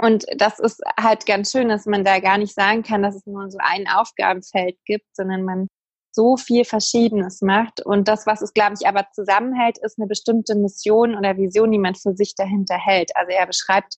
Und 0.00 0.24
das 0.36 0.58
ist 0.58 0.80
halt 0.98 1.26
ganz 1.26 1.50
schön, 1.50 1.68
dass 1.68 1.86
man 1.86 2.04
da 2.04 2.20
gar 2.20 2.38
nicht 2.38 2.54
sagen 2.54 2.82
kann, 2.82 3.02
dass 3.02 3.16
es 3.16 3.26
nur 3.26 3.50
so 3.50 3.58
ein 3.60 3.88
Aufgabenfeld 3.88 4.76
gibt, 4.84 5.06
sondern 5.14 5.44
man 5.44 5.68
so 6.12 6.36
viel 6.36 6.64
Verschiedenes 6.64 7.40
macht. 7.42 7.84
Und 7.84 8.08
das, 8.08 8.26
was 8.26 8.42
es, 8.42 8.52
glaube 8.52 8.74
ich, 8.78 8.86
aber 8.86 9.06
zusammenhält, 9.12 9.78
ist 9.78 9.98
eine 9.98 10.08
bestimmte 10.08 10.54
Mission 10.54 11.16
oder 11.16 11.36
Vision, 11.36 11.70
die 11.70 11.78
man 11.78 11.94
für 11.94 12.14
sich 12.14 12.34
dahinter 12.34 12.76
hält. 12.76 13.14
Also 13.16 13.30
er 13.30 13.46
beschreibt 13.46 13.96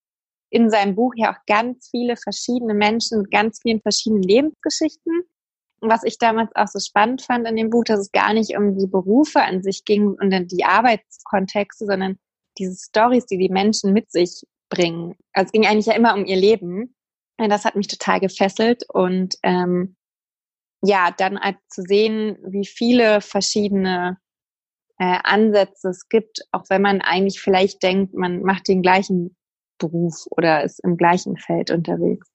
in 0.50 0.68
seinem 0.70 0.94
Buch 0.94 1.14
ja 1.16 1.32
auch 1.32 1.46
ganz 1.46 1.88
viele 1.90 2.16
verschiedene 2.16 2.74
Menschen 2.74 3.22
mit 3.22 3.30
ganz 3.30 3.60
vielen 3.62 3.80
verschiedenen 3.80 4.22
Lebensgeschichten 4.22 5.24
was 5.82 6.04
ich 6.04 6.18
damals 6.18 6.50
auch 6.54 6.68
so 6.68 6.78
spannend 6.78 7.22
fand 7.22 7.46
in 7.46 7.56
dem 7.56 7.70
Buch, 7.70 7.84
dass 7.84 8.00
es 8.00 8.12
gar 8.12 8.32
nicht 8.32 8.56
um 8.56 8.78
die 8.78 8.86
Berufe 8.86 9.42
an 9.42 9.62
sich 9.62 9.84
ging 9.84 10.08
und 10.08 10.30
die 10.50 10.64
Arbeitskontexte, 10.64 11.86
sondern 11.86 12.18
diese 12.58 12.76
Stories, 12.76 13.26
die 13.26 13.38
die 13.38 13.48
Menschen 13.48 13.92
mit 13.92 14.10
sich 14.10 14.42
bringen. 14.68 15.16
Also 15.32 15.46
es 15.46 15.52
ging 15.52 15.66
eigentlich 15.66 15.86
ja 15.86 15.94
immer 15.94 16.14
um 16.14 16.24
ihr 16.24 16.36
Leben. 16.36 16.94
Und 17.38 17.48
das 17.48 17.64
hat 17.64 17.76
mich 17.76 17.88
total 17.88 18.20
gefesselt 18.20 18.84
und 18.92 19.36
ähm, 19.42 19.96
ja, 20.82 21.10
dann 21.16 21.40
halt 21.40 21.56
zu 21.68 21.82
sehen, 21.82 22.38
wie 22.44 22.66
viele 22.66 23.20
verschiedene 23.20 24.18
äh, 24.98 25.18
Ansätze 25.24 25.90
es 25.90 26.08
gibt, 26.08 26.42
auch 26.52 26.64
wenn 26.68 26.82
man 26.82 27.00
eigentlich 27.00 27.40
vielleicht 27.40 27.82
denkt, 27.82 28.14
man 28.14 28.42
macht 28.42 28.68
den 28.68 28.82
gleichen 28.82 29.36
Beruf 29.78 30.26
oder 30.30 30.62
ist 30.62 30.80
im 30.84 30.96
gleichen 30.96 31.36
Feld 31.36 31.70
unterwegs. 31.70 32.31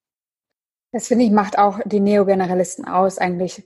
Das 0.92 1.08
finde 1.08 1.26
ich 1.26 1.32
macht 1.32 1.58
auch 1.58 1.80
die 1.86 2.00
Neogeneralisten 2.00 2.86
aus, 2.86 3.18
eigentlich 3.18 3.64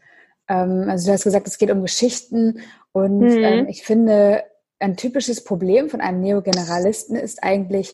Ähm, 0.51 0.90
also 0.90 1.08
du 1.08 1.13
hast 1.13 1.24
gesagt, 1.24 1.48
es 1.48 1.58
geht 1.58 1.72
um 1.72 1.82
Geschichten 1.82 2.62
und 2.92 3.20
mhm. 3.20 3.44
ähm, 3.44 3.68
ich 3.68 3.84
finde, 3.84 4.44
ein 4.80 4.98
typisches 4.98 5.44
Problem 5.44 5.90
von 5.90 6.01
einem 6.01 6.22
Neogeneralisten 6.22 7.16
ist 7.16 7.44
eigentlich, 7.44 7.94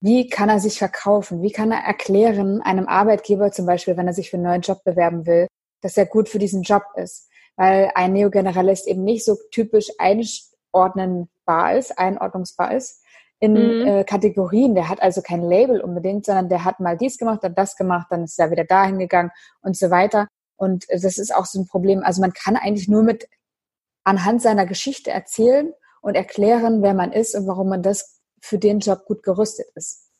wie 0.00 0.28
kann 0.28 0.50
er 0.50 0.60
sich 0.60 0.78
verkaufen? 0.78 1.42
Wie 1.42 1.52
kann 1.52 1.72
er 1.72 1.78
erklären 1.78 2.60
einem 2.60 2.88
Arbeitgeber 2.88 3.52
zum 3.52 3.64
Beispiel, 3.64 3.96
wenn 3.96 4.06
er 4.06 4.12
sich 4.12 4.30
für 4.30 4.36
einen 4.36 4.44
neuen 4.44 4.60
Job 4.60 4.84
bewerben 4.84 5.24
will, 5.26 5.46
dass 5.80 5.96
er 5.96 6.04
gut 6.04 6.28
für 6.28 6.38
diesen 6.38 6.62
Job 6.62 6.82
ist? 6.96 7.28
Weil 7.56 7.90
ein 7.94 8.12
Neogeneralist 8.12 8.86
eben 8.86 9.04
nicht 9.04 9.24
so 9.24 9.36
typisch 9.50 9.88
einordnenbar 9.98 11.76
ist, 11.76 11.96
einordnungsbar 11.96 12.74
ist 12.74 13.02
in 13.40 13.52
mhm. 13.52 13.86
äh, 13.86 14.04
Kategorien. 14.04 14.74
Der 14.74 14.88
hat 14.88 15.02
also 15.02 15.22
kein 15.22 15.42
Label 15.42 15.80
unbedingt, 15.80 16.26
sondern 16.26 16.48
der 16.48 16.64
hat 16.64 16.80
mal 16.80 16.96
dies 16.96 17.18
gemacht, 17.18 17.40
dann 17.42 17.54
das 17.54 17.76
gemacht, 17.76 18.06
dann 18.10 18.24
ist 18.24 18.38
er 18.38 18.50
wieder 18.50 18.64
dahin 18.64 18.98
gegangen 18.98 19.30
und 19.62 19.76
so 19.76 19.90
weiter. 19.90 20.28
Und 20.56 20.86
das 20.88 21.18
ist 21.18 21.34
auch 21.34 21.46
so 21.46 21.60
ein 21.60 21.66
Problem. 21.66 22.02
Also 22.02 22.20
man 22.20 22.32
kann 22.32 22.56
eigentlich 22.56 22.88
nur 22.88 23.02
mit 23.02 23.28
anhand 24.04 24.42
seiner 24.42 24.66
Geschichte 24.66 25.10
erzählen 25.10 25.72
und 26.00 26.14
erklären, 26.14 26.82
wer 26.82 26.94
man 26.94 27.12
ist 27.12 27.34
und 27.34 27.46
warum 27.46 27.68
man 27.68 27.82
das 27.82 28.20
für 28.40 28.58
den 28.58 28.80
Job 28.80 29.04
gut 29.06 29.22
gerüstet 29.22 29.66
ist. 29.74 30.10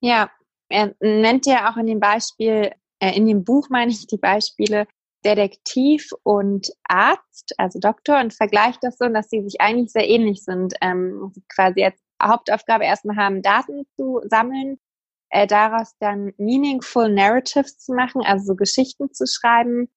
Ja, 0.00 0.30
er 0.68 0.94
nennt 1.00 1.46
ja 1.46 1.70
auch 1.70 1.76
in 1.76 1.86
dem 1.86 2.00
Beispiel, 2.00 2.72
äh, 2.98 3.16
in 3.16 3.26
dem 3.26 3.44
Buch 3.44 3.68
meine 3.70 3.92
ich 3.92 4.06
die 4.06 4.18
Beispiele 4.18 4.86
Detektiv 5.24 6.10
und 6.22 6.72
Arzt, 6.84 7.54
also 7.56 7.78
Doktor, 7.78 8.20
und 8.20 8.34
vergleicht 8.34 8.82
das 8.82 8.98
so, 8.98 9.08
dass 9.08 9.28
sie 9.28 9.42
sich 9.42 9.60
eigentlich 9.60 9.92
sehr 9.92 10.08
ähnlich 10.08 10.44
sind. 10.44 10.74
Ähm, 10.80 11.32
quasi 11.48 11.84
als 11.84 11.96
Hauptaufgabe 12.22 12.84
erstmal 12.84 13.16
haben, 13.16 13.42
Daten 13.42 13.84
zu 13.96 14.20
sammeln, 14.24 14.78
äh, 15.30 15.46
daraus 15.46 15.92
dann 15.98 16.32
meaningful 16.38 17.08
narratives 17.08 17.78
zu 17.78 17.94
machen, 17.94 18.22
also 18.22 18.46
so 18.46 18.56
Geschichten 18.56 19.12
zu 19.12 19.26
schreiben 19.26 19.88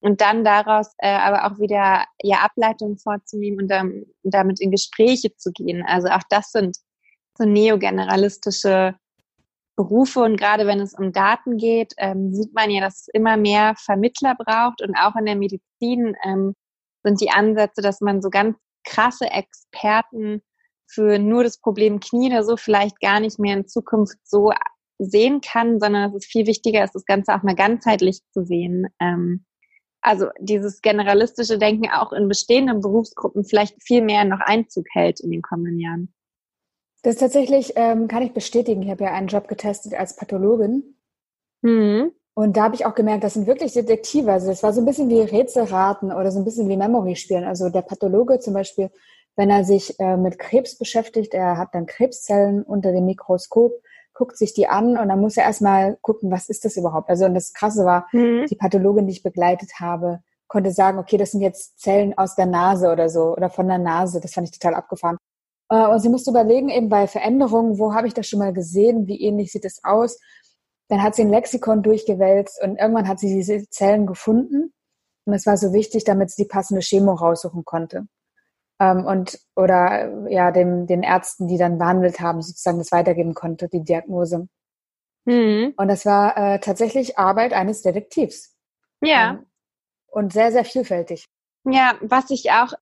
und 0.00 0.20
dann 0.20 0.44
daraus 0.44 0.92
äh, 0.98 1.08
aber 1.08 1.46
auch 1.46 1.58
wieder 1.58 2.04
ja 2.22 2.38
Ableitungen 2.38 2.98
vorzunehmen 2.98 3.62
und 3.62 3.68
dann, 3.68 4.04
damit 4.22 4.60
in 4.60 4.70
Gespräche 4.70 5.34
zu 5.36 5.52
gehen. 5.52 5.84
Also 5.86 6.08
auch 6.08 6.22
das 6.28 6.52
sind 6.52 6.76
so 7.36 7.44
neogeneralistische 7.44 8.94
Berufe 9.76 10.20
und 10.20 10.38
gerade 10.38 10.66
wenn 10.66 10.80
es 10.80 10.94
um 10.94 11.12
Daten 11.12 11.58
geht, 11.58 11.92
ähm, 11.98 12.32
sieht 12.32 12.54
man 12.54 12.70
ja, 12.70 12.80
dass 12.80 13.02
es 13.02 13.08
immer 13.12 13.36
mehr 13.36 13.74
Vermittler 13.76 14.34
braucht 14.34 14.80
und 14.80 14.96
auch 14.96 15.16
in 15.16 15.26
der 15.26 15.36
Medizin 15.36 16.16
ähm, 16.24 16.54
sind 17.02 17.20
die 17.20 17.30
Ansätze, 17.30 17.82
dass 17.82 18.00
man 18.00 18.22
so 18.22 18.30
ganz 18.30 18.56
krasse 18.84 19.26
Experten 19.26 20.42
für 20.86 21.18
nur 21.18 21.44
das 21.44 21.58
Problem 21.58 22.00
Knie 22.00 22.30
oder 22.30 22.44
so 22.44 22.56
vielleicht 22.56 23.00
gar 23.00 23.20
nicht 23.20 23.38
mehr 23.38 23.56
in 23.56 23.66
Zukunft 23.66 24.18
so 24.24 24.52
sehen 24.98 25.40
kann, 25.40 25.80
sondern 25.80 26.10
dass 26.10 26.24
es 26.24 26.26
viel 26.26 26.46
wichtiger 26.46 26.84
ist, 26.84 26.94
das 26.94 27.04
Ganze 27.04 27.34
auch 27.34 27.42
mal 27.42 27.54
ganzheitlich 27.54 28.20
zu 28.32 28.44
sehen. 28.44 28.86
Ähm, 29.00 29.44
also 30.00 30.28
dieses 30.38 30.82
generalistische 30.82 31.58
Denken 31.58 31.90
auch 31.90 32.12
in 32.12 32.28
bestehenden 32.28 32.80
Berufsgruppen 32.80 33.44
vielleicht 33.44 33.82
viel 33.82 34.02
mehr 34.02 34.24
noch 34.24 34.40
Einzug 34.40 34.86
hält 34.92 35.20
in 35.20 35.30
den 35.30 35.42
kommenden 35.42 35.80
Jahren. 35.80 36.14
Das 37.02 37.16
tatsächlich 37.16 37.72
ähm, 37.76 38.08
kann 38.08 38.22
ich 38.22 38.32
bestätigen. 38.32 38.82
Ich 38.82 38.90
habe 38.90 39.04
ja 39.04 39.12
einen 39.12 39.28
Job 39.28 39.48
getestet 39.48 39.94
als 39.94 40.16
Pathologin. 40.16 40.96
Mhm. 41.62 42.12
Und 42.34 42.56
da 42.56 42.64
habe 42.64 42.74
ich 42.74 42.84
auch 42.84 42.94
gemerkt, 42.94 43.24
das 43.24 43.34
sind 43.34 43.46
wirklich 43.46 43.72
Detektive. 43.72 44.30
Also 44.30 44.48
das 44.48 44.62
war 44.62 44.72
so 44.72 44.80
ein 44.80 44.86
bisschen 44.86 45.08
wie 45.08 45.20
Rätselraten 45.20 46.12
oder 46.12 46.30
so 46.30 46.38
ein 46.38 46.44
bisschen 46.44 46.68
wie 46.68 46.76
Memory 46.76 47.16
spielen. 47.16 47.44
Also 47.44 47.70
der 47.70 47.82
Pathologe 47.82 48.38
zum 48.40 48.54
Beispiel, 48.54 48.90
wenn 49.36 49.50
er 49.50 49.64
sich 49.64 50.00
äh, 50.00 50.16
mit 50.16 50.38
Krebs 50.38 50.78
beschäftigt, 50.78 51.34
er 51.34 51.58
hat 51.58 51.74
dann 51.74 51.86
Krebszellen 51.86 52.62
unter 52.62 52.92
dem 52.92 53.06
Mikroskop 53.06 53.72
guckt 54.16 54.36
sich 54.36 54.54
die 54.54 54.66
an 54.66 54.96
und 54.98 55.08
dann 55.08 55.20
muss 55.20 55.36
er 55.36 55.44
erstmal 55.44 55.96
gucken, 56.00 56.30
was 56.30 56.48
ist 56.48 56.64
das 56.64 56.76
überhaupt? 56.76 57.08
Also 57.08 57.26
und 57.26 57.34
das 57.34 57.52
Krasse 57.52 57.84
war, 57.84 58.08
mhm. 58.12 58.46
die 58.46 58.56
Pathologin, 58.56 59.06
die 59.06 59.12
ich 59.12 59.22
begleitet 59.22 59.72
habe, 59.78 60.20
konnte 60.48 60.70
sagen, 60.70 60.98
okay, 60.98 61.18
das 61.18 61.32
sind 61.32 61.42
jetzt 61.42 61.78
Zellen 61.78 62.16
aus 62.16 62.34
der 62.34 62.46
Nase 62.46 62.90
oder 62.90 63.08
so 63.08 63.32
oder 63.32 63.50
von 63.50 63.68
der 63.68 63.78
Nase. 63.78 64.20
Das 64.20 64.32
fand 64.32 64.48
ich 64.48 64.58
total 64.58 64.74
abgefahren. 64.74 65.18
Äh, 65.68 65.86
und 65.86 66.00
sie 66.00 66.08
musste 66.08 66.30
überlegen, 66.30 66.70
eben 66.70 66.88
bei 66.88 67.06
Veränderungen, 67.06 67.78
wo 67.78 67.94
habe 67.94 68.06
ich 68.06 68.14
das 68.14 68.26
schon 68.26 68.38
mal 68.38 68.52
gesehen, 68.52 69.06
wie 69.06 69.20
ähnlich 69.20 69.52
sieht 69.52 69.64
es 69.64 69.84
aus. 69.84 70.18
Dann 70.88 71.02
hat 71.02 71.14
sie 71.14 71.22
ein 71.22 71.30
Lexikon 71.30 71.82
durchgewälzt 71.82 72.62
und 72.62 72.78
irgendwann 72.78 73.08
hat 73.08 73.18
sie 73.18 73.32
diese 73.32 73.68
Zellen 73.68 74.06
gefunden. 74.06 74.72
Und 75.26 75.34
es 75.34 75.44
war 75.44 75.56
so 75.56 75.72
wichtig, 75.72 76.04
damit 76.04 76.30
sie 76.30 76.44
die 76.44 76.48
passende 76.48 76.80
Chemo 76.80 77.12
raussuchen 77.12 77.64
konnte 77.64 78.06
ähm, 78.80 79.04
und 79.04 79.38
oder 79.54 80.28
ja 80.28 80.50
dem 80.50 80.86
den 80.86 81.02
Ärzten, 81.02 81.48
die 81.48 81.58
dann 81.58 81.78
behandelt 81.78 82.20
haben, 82.20 82.42
sozusagen 82.42 82.78
das 82.78 82.92
weitergeben 82.92 83.34
konnte, 83.34 83.68
die 83.68 83.82
Diagnose. 83.82 84.48
Mhm. 85.24 85.74
Und 85.76 85.88
das 85.88 86.06
war 86.06 86.36
äh, 86.36 86.60
tatsächlich 86.60 87.18
Arbeit 87.18 87.52
eines 87.52 87.82
Detektivs. 87.82 88.54
Ja. 89.00 89.30
Ähm, 89.30 89.46
und 90.06 90.32
sehr 90.32 90.52
sehr 90.52 90.64
vielfältig. 90.64 91.26
Ja, 91.64 91.94
was 92.00 92.30
ich 92.30 92.50
auch 92.52 92.72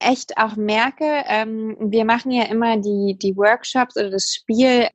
echt 0.00 0.38
auch 0.38 0.56
merke, 0.56 1.24
ähm, 1.26 1.76
wir 1.78 2.04
machen 2.04 2.32
ja 2.32 2.44
immer 2.44 2.78
die 2.78 3.16
die 3.20 3.36
Workshops 3.36 3.96
oder 3.96 4.10
das 4.10 4.34
Spiel 4.34 4.88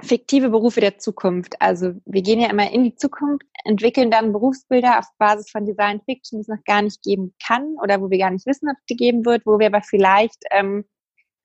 fiktive 0.00 0.50
Berufe 0.50 0.80
der 0.80 0.98
Zukunft. 0.98 1.60
Also 1.60 1.94
wir 2.04 2.22
gehen 2.22 2.40
ja 2.40 2.50
immer 2.50 2.70
in 2.70 2.84
die 2.84 2.94
Zukunft, 2.94 3.46
entwickeln 3.64 4.10
dann 4.10 4.32
Berufsbilder 4.32 4.98
auf 4.98 5.06
Basis 5.18 5.50
von 5.50 5.66
Design 5.66 6.00
Fiction, 6.04 6.38
die 6.38 6.42
es 6.42 6.48
noch 6.48 6.62
gar 6.64 6.82
nicht 6.82 7.02
geben 7.02 7.34
kann 7.44 7.76
oder 7.82 8.00
wo 8.00 8.10
wir 8.10 8.18
gar 8.18 8.30
nicht 8.30 8.46
wissen, 8.46 8.68
ob 8.68 8.76
es 8.78 8.84
die 8.86 8.96
geben 8.96 9.24
wird, 9.24 9.44
wo 9.44 9.58
wir 9.58 9.66
aber 9.66 9.82
vielleicht 9.82 10.38
ähm, 10.52 10.84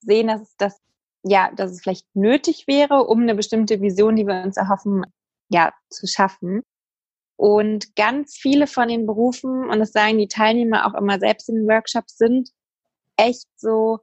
sehen, 0.01 0.27
dass 0.27 0.41
es 0.41 0.55
das 0.57 0.79
ja, 1.24 1.51
dass 1.55 1.72
es 1.72 1.81
vielleicht 1.81 2.13
nötig 2.15 2.67
wäre, 2.67 3.05
um 3.05 3.22
eine 3.22 3.36
bestimmte 3.36 3.81
Vision, 3.81 4.15
die 4.15 4.27
wir 4.27 4.43
uns 4.43 4.57
erhoffen, 4.57 5.05
ja, 5.50 5.74
zu 5.89 6.05
schaffen. 6.05 6.62
Und 7.38 7.95
ganz 7.95 8.38
viele 8.38 8.67
von 8.67 8.89
den 8.89 9.05
Berufen, 9.05 9.69
und 9.69 9.79
das 9.79 9.91
sagen 9.91 10.17
die 10.17 10.27
Teilnehmer 10.27 10.86
auch 10.86 10.93
immer 11.00 11.19
selbst 11.19 11.50
in 11.50 11.55
den 11.55 11.67
Workshops, 11.67 12.17
sind 12.17 12.50
echt 13.17 13.48
so 13.55 14.00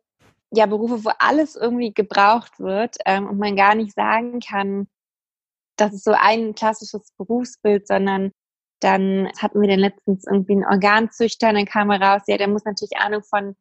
ja 0.53 0.67
Berufe, 0.67 1.05
wo 1.05 1.11
alles 1.19 1.57
irgendwie 1.57 1.93
gebraucht 1.93 2.59
wird 2.59 2.97
ähm, 3.07 3.29
und 3.29 3.39
man 3.39 3.57
gar 3.57 3.75
nicht 3.75 3.95
sagen 3.95 4.41
kann, 4.41 4.89
das 5.77 5.95
ist 5.95 6.05
so 6.05 6.13
ein 6.13 6.55
klassisches 6.55 7.13
Berufsbild, 7.17 7.87
sondern 7.87 8.33
dann 8.81 9.31
hatten 9.39 9.61
wir 9.61 9.69
dann 9.69 9.79
letztens 9.79 10.27
irgendwie 10.27 10.53
einen 10.53 10.65
Organzüchter 10.65 11.53
dann 11.53 11.67
kam 11.67 11.91
er 11.91 12.01
raus, 12.01 12.23
ja, 12.27 12.39
der 12.39 12.49
muss 12.49 12.65
natürlich 12.65 12.97
Ahnung 12.99 13.23
von 13.23 13.55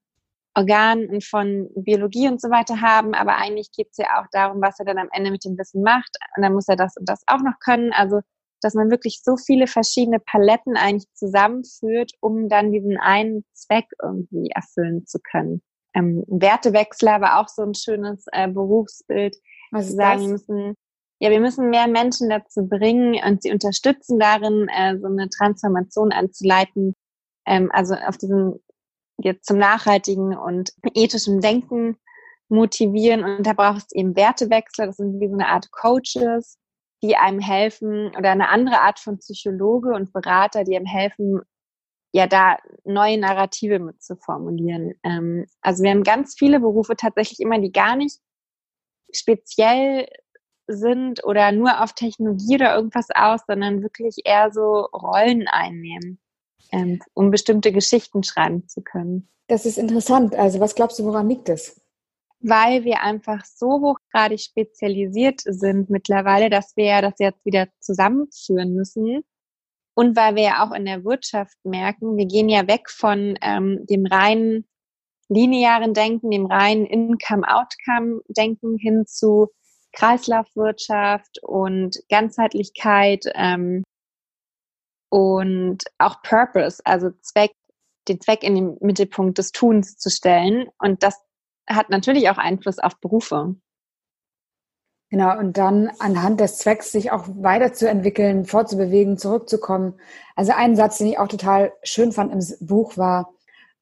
Organen 0.56 1.10
und 1.10 1.24
von 1.24 1.70
Biologie 1.76 2.28
und 2.28 2.42
so 2.42 2.50
weiter 2.50 2.82
haben, 2.82 3.14
aber 3.14 3.38
eigentlich 3.38 3.72
geht 3.72 3.90
es 3.92 3.98
ja 3.98 4.20
auch 4.20 4.26
darum, 4.32 4.62
was 4.62 4.80
er 4.80 4.86
dann 4.86 4.98
am 4.98 5.10
Ende 5.12 5.32
mit 5.32 5.46
dem 5.46 5.58
Wissen 5.58 5.84
macht 5.84 6.18
und 6.36 6.44
dann 6.44 6.54
muss 6.54 6.68
er 6.68 6.76
das 6.76 6.98
und 6.98 7.08
das 7.08 7.22
auch 7.28 7.42
noch 7.42 7.60
können. 7.60 7.94
Also 7.94 8.22
dass 8.62 8.74
man 8.74 8.92
wirklich 8.92 9.22
so 9.24 9.38
viele 9.38 9.68
verschiedene 9.68 10.20
Paletten 10.20 10.76
eigentlich 10.76 11.08
zusammenführt, 11.14 12.12
um 12.20 12.50
dann 12.50 12.74
diesen 12.74 12.98
einen 12.98 13.46
Zweck 13.54 13.86
irgendwie 14.02 14.50
erfüllen 14.50 15.06
zu 15.06 15.20
können 15.20 15.62
ähm, 16.00 16.24
Wertewechsler 16.28 17.22
war 17.22 17.40
auch 17.40 17.48
so 17.48 17.64
ein 17.64 17.76
schönes 17.76 18.26
äh, 18.32 18.48
Berufsbild. 18.48 19.36
Was 19.72 19.88
sie 19.88 19.96
sagen, 19.96 20.22
wir 20.22 20.30
müssen, 20.30 20.76
ja, 21.20 21.30
wir 21.30 21.40
müssen 21.40 21.70
mehr 21.70 21.88
Menschen 21.88 22.30
dazu 22.30 22.68
bringen 22.68 23.20
und 23.24 23.44
sie 23.44 23.52
unterstützen 23.52 24.20
darin, 24.20 24.68
äh, 24.70 24.98
so 25.00 25.08
eine 25.08 25.30
Transformation 25.30 26.12
anzuleiten, 26.12 26.96
ähm, 27.46 27.70
also 27.72 27.94
auf 27.94 28.18
diesen 28.18 28.60
jetzt 29.22 29.46
zum 29.46 29.58
nachhaltigen 29.58 30.36
und 30.36 30.72
ethischen 30.96 31.42
Denken 31.42 31.98
motivieren. 32.48 33.24
Und 33.24 33.46
da 33.46 33.54
braucht 33.54 33.86
es 33.88 33.92
eben 33.94 34.16
Wertewechsler, 34.16 34.88
das 34.88 34.98
sind 34.98 35.20
wie 35.20 35.28
so 35.28 35.34
eine 35.34 35.48
Art 35.48 35.72
Coaches, 35.72 36.58
die 37.04 37.16
einem 37.16 37.40
helfen 37.40 38.08
oder 38.18 38.32
eine 38.32 38.50
andere 38.50 38.82
Art 38.82 39.00
von 39.00 39.20
Psychologe 39.20 39.94
und 39.94 40.12
Berater, 40.14 40.64
die 40.64 40.76
einem 40.76 40.86
helfen, 40.86 41.42
ja 42.12 42.28
da 42.28 42.58
neue 42.84 43.20
Narrative 43.20 43.80
mit 43.80 44.02
zu 44.02 44.16
formulieren. 44.16 44.94
Ähm, 45.04 45.46
also 45.62 45.84
wir 45.84 45.92
haben 45.92 46.04
ganz 46.04 46.36
viele 46.38 46.60
Berufe 46.60 46.96
tatsächlich 46.96 47.40
immer, 47.40 47.60
die 47.60 47.72
gar 47.72 47.96
nicht 47.96 48.20
speziell 49.14 50.08
sind 50.68 51.24
oder 51.24 51.52
nur 51.52 51.82
auf 51.82 51.94
Technologie 51.94 52.56
oder 52.56 52.76
irgendwas 52.76 53.08
aus, 53.14 53.42
sondern 53.48 53.82
wirklich 53.82 54.18
eher 54.24 54.52
so 54.52 54.88
Rollen 54.94 55.48
einnehmen, 55.48 56.20
ähm, 56.72 57.02
um 57.14 57.32
bestimmte 57.32 57.72
Geschichten 57.72 58.24
schreiben 58.24 58.68
zu 58.68 58.82
können. 58.82 59.28
Das 59.48 59.66
ist 59.66 59.78
interessant. 59.78 60.36
Also 60.36 60.60
was 60.60 60.76
glaubst 60.76 61.00
du, 61.00 61.06
woran 61.06 61.28
liegt 61.28 61.50
das? 61.50 61.82
Weil 62.40 62.86
wir 62.86 63.02
einfach 63.02 63.44
so 63.46 63.82
hochgradig 63.82 64.40
spezialisiert 64.40 65.42
sind 65.44 65.90
mittlerweile, 65.90 66.50
dass 66.50 66.78
wir 66.78 67.02
das 67.02 67.16
jetzt 67.18 67.44
wieder 67.46 67.68
zusammenführen 67.80 68.74
müssen 68.74 69.24
und 70.00 70.16
weil 70.16 70.36
wir 70.36 70.44
ja 70.44 70.64
auch 70.64 70.72
in 70.72 70.86
der 70.86 71.04
Wirtschaft 71.04 71.58
merken, 71.66 72.16
wir 72.16 72.26
gehen 72.26 72.48
ja 72.48 72.66
weg 72.70 72.90
von 72.90 73.38
ähm, 73.42 73.86
dem 73.90 74.06
reinen 74.06 74.66
linearen 75.28 75.94
Denken, 75.94 76.32
dem 76.32 76.46
reinen 76.46 76.86
Income-Outcome-Denken 76.86 78.78
hin 78.78 79.06
zu 79.08 79.50
Kreislaufwirtschaft 79.92 81.44
und 81.44 81.98
Ganzheitlichkeit 82.08 83.26
ähm, 83.36 83.84
und 85.10 85.84
auch 85.98 86.22
Purpose, 86.22 86.82
also 86.86 87.10
Zweck, 87.22 87.52
den 88.08 88.22
Zweck 88.22 88.44
in 88.44 88.56
den 88.56 88.78
Mittelpunkt 88.80 89.38
des 89.38 89.52
Tuns 89.52 89.98
zu 89.98 90.10
stellen. 90.10 90.70
Und 90.78 91.04
das 91.04 91.20
hat 91.68 91.90
natürlich 91.90 92.30
auch 92.30 92.38
Einfluss 92.38 92.80
auf 92.80 93.02
Berufe. 93.02 93.56
Genau, 95.12 95.38
und 95.40 95.58
dann 95.58 95.92
anhand 95.98 96.40
des 96.40 96.60
Zwecks 96.60 96.92
sich 96.92 97.12
auch 97.12 97.26
weiterzuentwickeln, 97.28 98.46
fortzubewegen, 98.46 99.18
zurückzukommen. 99.18 99.96
Also 100.36 100.52
ein 100.56 100.76
Satz, 100.76 101.00
den 101.00 101.08
ich 101.08 101.18
auch 101.18 101.28
total 101.28 101.74
schön 101.82 102.12
fand 102.12 102.32
im 102.32 102.68
Buch 102.68 102.96
war, 102.96 103.34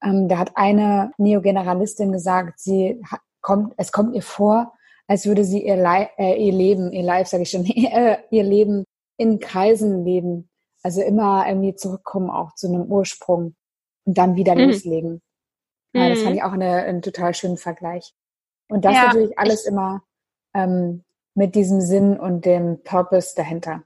ähm, 0.02 0.30
da 0.30 0.38
hat 0.38 0.52
eine 0.56 1.12
Neogeneralistin 1.18 2.14
gesagt, 2.14 2.60
sie 2.60 3.02
kommt, 3.42 3.74
es 3.78 3.92
kommt 3.92 4.16
ihr 4.16 4.22
vor, 4.22 4.74
als 5.08 5.26
würde 5.26 5.44
sie 5.44 5.66
ihr, 5.66 5.76
Li 5.76 6.08
äh, 6.18 6.42
ihr 6.42 6.54
Leben, 6.54 6.92
ihr 6.92 7.04
Life, 7.04 7.30
sage 7.30 7.44
ich 7.44 7.50
schon, 7.50 7.66
ihr, 7.66 8.20
ihr 8.30 8.44
Leben 8.44 8.86
in 9.18 9.40
Kreisen 9.40 10.06
leben. 10.06 10.50
Also 10.84 11.02
immer 11.02 11.46
irgendwie 11.48 11.76
zurückkommen 11.76 12.30
auch 12.30 12.54
zu 12.54 12.68
einem 12.68 12.84
Ursprung 12.84 13.56
und 14.06 14.18
dann 14.18 14.36
wieder 14.36 14.56
mhm. 14.56 14.70
loslegen. 14.70 15.22
Ja, 15.94 16.10
das 16.10 16.20
fand 16.20 16.32
mhm. 16.32 16.38
ich 16.38 16.44
auch 16.44 16.54
eine, 16.54 16.84
einen 16.84 17.02
total 17.02 17.34
schönen 17.34 17.58
Vergleich. 17.58 18.14
Und 18.70 18.86
das 18.86 18.94
ja, 18.94 19.08
natürlich 19.08 19.38
alles 19.40 19.66
immer 19.66 20.04
ähm, 20.54 21.04
mit 21.38 21.56
diesem 21.56 21.82
Sinn 21.82 22.20
und 22.20 22.46
dem 22.46 22.84
Purpose 22.84 23.34
dahinter. 23.36 23.84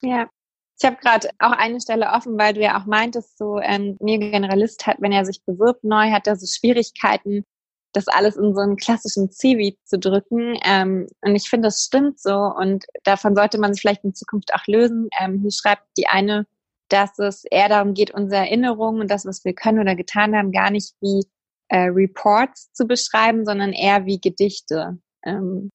Ja. 0.00 0.30
Ich 0.78 0.86
habe 0.86 0.96
gerade 0.96 1.28
auch 1.38 1.52
eine 1.52 1.80
Stelle 1.80 2.08
offen, 2.08 2.38
weil 2.38 2.54
du 2.54 2.60
ja 2.60 2.80
auch 2.80 2.86
meintest, 2.86 3.38
so 3.38 3.56
ein 3.56 3.96
Generalist 4.00 4.86
hat, 4.86 4.96
wenn 5.00 5.12
er 5.12 5.24
sich 5.24 5.44
bewirbt 5.44 5.84
neu, 5.84 6.10
hat 6.10 6.26
er 6.26 6.34
so 6.34 6.46
Schwierigkeiten, 6.46 7.44
das 7.92 8.08
alles 8.08 8.36
in 8.36 8.54
so 8.54 8.60
einen 8.62 8.76
klassischen 8.76 9.30
CV 9.30 9.76
zu 9.84 9.98
drücken. 9.98 10.58
Ähm, 10.64 11.06
und 11.20 11.36
ich 11.36 11.48
finde, 11.48 11.68
das 11.68 11.84
stimmt 11.84 12.18
so. 12.18 12.34
Und 12.34 12.84
davon 13.04 13.36
sollte 13.36 13.58
man 13.58 13.74
sich 13.74 13.80
vielleicht 13.80 14.02
in 14.02 14.14
Zukunft 14.14 14.52
auch 14.54 14.66
lösen. 14.66 15.08
Ähm, 15.20 15.40
hier 15.40 15.52
schreibt 15.52 15.84
die 15.96 16.08
eine, 16.08 16.46
dass 16.88 17.18
es 17.18 17.44
eher 17.44 17.68
darum 17.68 17.94
geht, 17.94 18.12
unsere 18.12 18.42
Erinnerungen 18.42 19.02
und 19.02 19.10
das, 19.10 19.24
was 19.24 19.44
wir 19.44 19.54
können 19.54 19.78
oder 19.78 19.94
getan 19.94 20.34
haben, 20.34 20.50
gar 20.50 20.70
nicht 20.70 20.94
wie 21.00 21.24
äh, 21.68 21.88
Reports 21.90 22.72
zu 22.72 22.86
beschreiben, 22.86 23.44
sondern 23.44 23.72
eher 23.72 24.04
wie 24.06 24.20
Gedichte. 24.20 24.98
Ähm, 25.24 25.70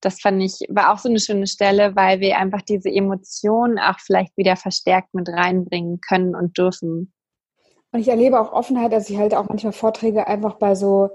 das 0.00 0.20
fand 0.20 0.42
ich, 0.42 0.60
war 0.68 0.92
auch 0.92 0.98
so 0.98 1.08
eine 1.08 1.20
schöne 1.20 1.46
Stelle, 1.46 1.94
weil 1.96 2.20
wir 2.20 2.38
einfach 2.38 2.62
diese 2.62 2.88
Emotionen 2.88 3.78
auch 3.78 3.98
vielleicht 3.98 4.36
wieder 4.36 4.56
verstärkt 4.56 5.14
mit 5.14 5.28
reinbringen 5.28 6.00
können 6.00 6.34
und 6.34 6.56
dürfen. 6.58 7.12
Und 7.92 8.00
ich 8.00 8.08
erlebe 8.08 8.40
auch 8.40 8.52
Offenheit, 8.52 8.92
dass 8.92 9.10
ich 9.10 9.18
halt 9.18 9.34
auch 9.34 9.48
manchmal 9.48 9.72
Vorträge 9.72 10.26
einfach 10.26 10.54
bei 10.54 10.74
so 10.74 11.10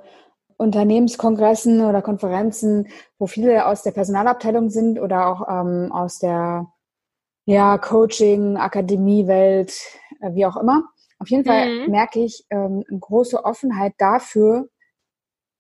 Unternehmenskongressen 0.58 1.86
oder 1.86 2.02
Konferenzen, 2.02 2.88
wo 3.18 3.28
viele 3.28 3.66
aus 3.66 3.84
der 3.84 3.92
Personalabteilung 3.92 4.70
sind 4.70 5.00
oder 5.00 5.28
auch 5.28 5.48
ähm, 5.50 5.92
aus 5.92 6.20
der 6.20 6.68
ja, 7.46 7.78
Coaching, 7.78 8.58
Akademiewelt, 8.58 9.78
äh, 10.22 10.34
wie 10.34 10.46
auch 10.46 10.58
immer. 10.58 10.84
Auf 11.20 11.30
jeden 11.30 11.46
Fall 11.46 11.86
mhm. 11.86 11.92
merke 11.92 12.20
ich 12.20 12.46
ähm, 12.50 12.84
eine 12.90 13.00
große 13.00 13.44
Offenheit 13.44 13.94
dafür, 13.98 14.68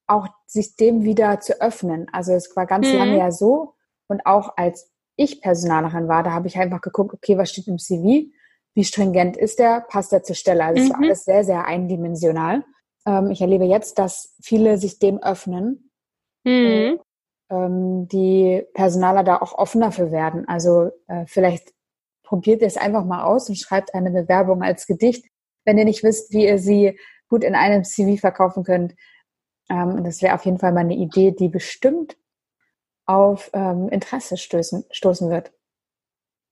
auch 0.07 0.27
sich 0.45 0.75
dem 0.75 1.03
wieder 1.03 1.39
zu 1.39 1.61
öffnen. 1.61 2.07
Also 2.11 2.33
es 2.33 2.55
war 2.55 2.65
ganz 2.65 2.87
mhm. 2.87 2.97
lange 2.97 3.17
ja 3.17 3.31
so 3.31 3.75
und 4.07 4.25
auch 4.25 4.53
als 4.57 4.91
ich 5.15 5.41
Personalerin 5.41 6.07
war, 6.07 6.23
da 6.23 6.31
habe 6.31 6.47
ich 6.47 6.57
einfach 6.57 6.81
geguckt, 6.81 7.13
okay, 7.13 7.37
was 7.37 7.49
steht 7.49 7.67
im 7.67 7.79
CV? 7.79 8.29
Wie 8.73 8.83
stringent 8.83 9.37
ist 9.37 9.59
der? 9.59 9.81
Passt 9.81 10.11
der 10.11 10.23
zur 10.23 10.35
Stelle? 10.35 10.65
Also 10.65 10.81
es 10.81 10.89
mhm. 10.89 10.93
war 10.93 11.01
alles 11.01 11.25
sehr, 11.25 11.43
sehr 11.43 11.65
eindimensional. 11.65 12.63
Ähm, 13.07 13.31
ich 13.31 13.41
erlebe 13.41 13.65
jetzt, 13.65 13.97
dass 13.97 14.35
viele 14.41 14.77
sich 14.77 14.99
dem 14.99 15.21
öffnen. 15.23 15.91
Mhm. 16.43 16.99
Ähm, 17.49 18.07
die 18.07 18.63
Personaler 18.73 19.23
da 19.23 19.37
auch 19.37 19.57
offener 19.57 19.91
für 19.91 20.11
werden. 20.11 20.47
Also 20.47 20.91
äh, 21.07 21.25
vielleicht 21.27 21.73
probiert 22.23 22.61
ihr 22.61 22.67
es 22.67 22.77
einfach 22.77 23.05
mal 23.05 23.23
aus 23.23 23.47
und 23.49 23.55
schreibt 23.55 23.93
eine 23.93 24.11
Bewerbung 24.11 24.63
als 24.63 24.87
Gedicht, 24.87 25.25
wenn 25.63 25.77
ihr 25.77 25.85
nicht 25.85 26.03
wisst, 26.03 26.33
wie 26.33 26.45
ihr 26.45 26.57
sie 26.57 26.99
gut 27.29 27.43
in 27.43 27.55
einem 27.55 27.83
CV 27.83 28.19
verkaufen 28.19 28.63
könnt. 28.63 28.95
Ähm, 29.69 30.03
das 30.03 30.21
wäre 30.21 30.35
auf 30.35 30.45
jeden 30.45 30.59
Fall 30.59 30.71
mal 30.71 30.81
eine 30.81 30.95
Idee, 30.95 31.31
die 31.31 31.49
bestimmt 31.49 32.17
auf 33.05 33.49
ähm, 33.53 33.89
Interesse 33.89 34.37
stößen, 34.37 34.85
stoßen 34.91 35.29
wird. 35.29 35.51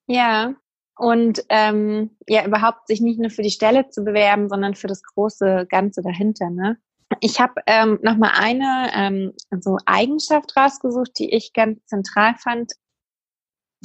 Ja, 0.08 0.56
und 0.96 1.44
ähm, 1.50 2.16
ja, 2.28 2.46
überhaupt 2.46 2.88
sich 2.88 3.02
nicht 3.02 3.20
nur 3.20 3.32
für 3.32 3.42
die 3.42 3.50
Stelle 3.50 3.90
zu 3.90 4.04
bewerben, 4.04 4.50
sondern 4.50 4.76
für 4.76 4.88
das 4.88 5.02
große 5.04 5.66
Ganze 5.70 6.02
dahinter. 6.02 6.50
Ne? 6.50 6.78
Ich 7.20 7.40
habe 7.40 7.62
ähm, 7.66 8.00
noch 8.04 8.18
mal 8.18 8.32
eine 8.36 8.92
ähm, 8.94 9.34
so 9.60 9.78
Eigenschaft 9.86 10.56
rausgesucht, 10.56 11.18
die 11.18 11.34
ich 11.34 11.54
ganz 11.54 11.84
zentral 11.86 12.36
fand 12.36 12.74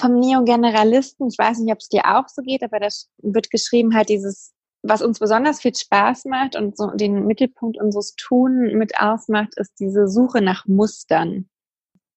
vom 0.01 0.19
Neogeneralisten. 0.19 1.29
Ich 1.29 1.39
weiß 1.39 1.59
nicht, 1.61 1.73
ob 1.73 1.79
es 1.79 1.89
dir 1.89 2.03
auch 2.05 2.29
so 2.29 2.43
geht, 2.43 2.63
aber 2.63 2.79
das 2.79 3.11
wird 3.19 3.51
geschrieben 3.51 3.95
halt 3.95 4.11
dieses 4.11 4.53
was 4.83 5.03
uns 5.03 5.19
besonders 5.19 5.61
viel 5.61 5.75
Spaß 5.75 6.27
macht 6.27 6.57
und 6.57 6.77
so 6.77 6.91
den 6.93 7.27
Mittelpunkt 7.27 7.79
unseres 7.79 8.15
Tun 8.15 8.73
mit 8.75 9.01
ausmacht, 9.01 9.55
ist 9.57 9.75
diese 9.81 10.09
Suche 10.09 10.41
nach 10.41 10.67
Mustern. 10.67 11.49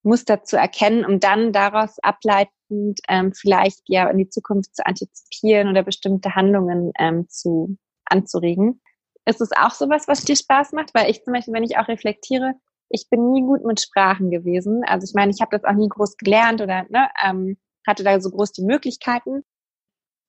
Muster 0.04 0.42
zu 0.42 0.56
erkennen, 0.56 1.04
um 1.04 1.20
dann 1.20 1.52
daraus 1.52 1.98
ableitend 2.00 3.00
ähm, 3.08 3.32
vielleicht 3.32 3.82
ja 3.86 4.08
in 4.08 4.18
die 4.18 4.28
Zukunft 4.28 4.74
zu 4.74 4.84
antizipieren 4.84 5.68
oder 5.68 5.82
bestimmte 5.82 6.34
Handlungen 6.34 6.92
ähm, 6.98 7.28
zu 7.28 7.76
anzuregen. 8.04 8.80
Ist 9.24 9.40
es 9.40 9.50
auch 9.52 9.70
sowas, 9.70 10.08
was 10.08 10.24
dir 10.24 10.36
Spaß 10.36 10.72
macht? 10.72 10.92
Weil 10.94 11.10
ich 11.10 11.22
zum 11.22 11.32
Beispiel, 11.32 11.54
wenn 11.54 11.62
ich 11.62 11.78
auch 11.78 11.86
reflektiere, 11.86 12.54
ich 12.88 13.08
bin 13.08 13.30
nie 13.30 13.42
gut 13.42 13.64
mit 13.64 13.80
Sprachen 13.80 14.30
gewesen. 14.30 14.82
Also 14.84 15.04
ich 15.04 15.14
meine, 15.14 15.30
ich 15.30 15.40
habe 15.40 15.56
das 15.56 15.64
auch 15.64 15.76
nie 15.76 15.88
groß 15.88 16.16
gelernt 16.16 16.60
oder 16.60 16.84
ne, 16.90 17.08
ähm, 17.24 17.56
hatte 17.86 18.02
da 18.02 18.20
so 18.20 18.30
groß 18.30 18.52
die 18.52 18.64
Möglichkeiten. 18.64 19.44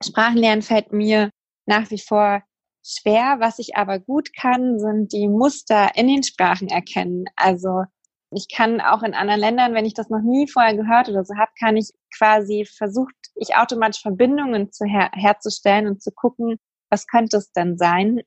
Sprachenlernen 0.04 0.62
fällt 0.62 0.94
mir 0.94 1.30
nach 1.66 1.90
wie 1.92 2.00
vor 2.00 2.44
schwer. 2.84 3.38
Was 3.40 3.60
ich 3.60 3.76
aber 3.76 4.00
gut 4.00 4.30
kann, 4.36 4.80
sind 4.80 5.14
die 5.14 5.28
Muster 5.28 5.92
in 5.96 6.08
den 6.08 6.24
Sprachen 6.24 6.68
erkennen. 6.68 7.26
Also 7.36 7.84
ich 8.32 8.48
kann 8.50 8.82
auch 8.82 9.04
in 9.04 9.14
anderen 9.14 9.40
Ländern, 9.40 9.74
wenn 9.74 9.86
ich 9.86 9.94
das 9.94 10.10
noch 10.10 10.22
nie 10.22 10.48
vorher 10.48 10.76
gehört 10.76 11.10
oder 11.10 11.24
so 11.24 11.36
habe, 11.36 11.52
kann 11.60 11.78
ich 11.78 11.92
quasi 12.18 12.66
versucht, 12.66 13.14
ich 13.36 13.56
automatisch 13.56 14.02
Verbindungen 14.02 14.72
zu 14.72 14.86
her 14.86 15.10
herzustellen 15.14 15.88
und 15.88 16.02
zu 16.02 16.12
gucken, 16.12 16.58
was 16.90 17.08
könnte 17.08 17.38
es 17.38 17.52
denn 17.52 17.78
sein. 17.78 18.22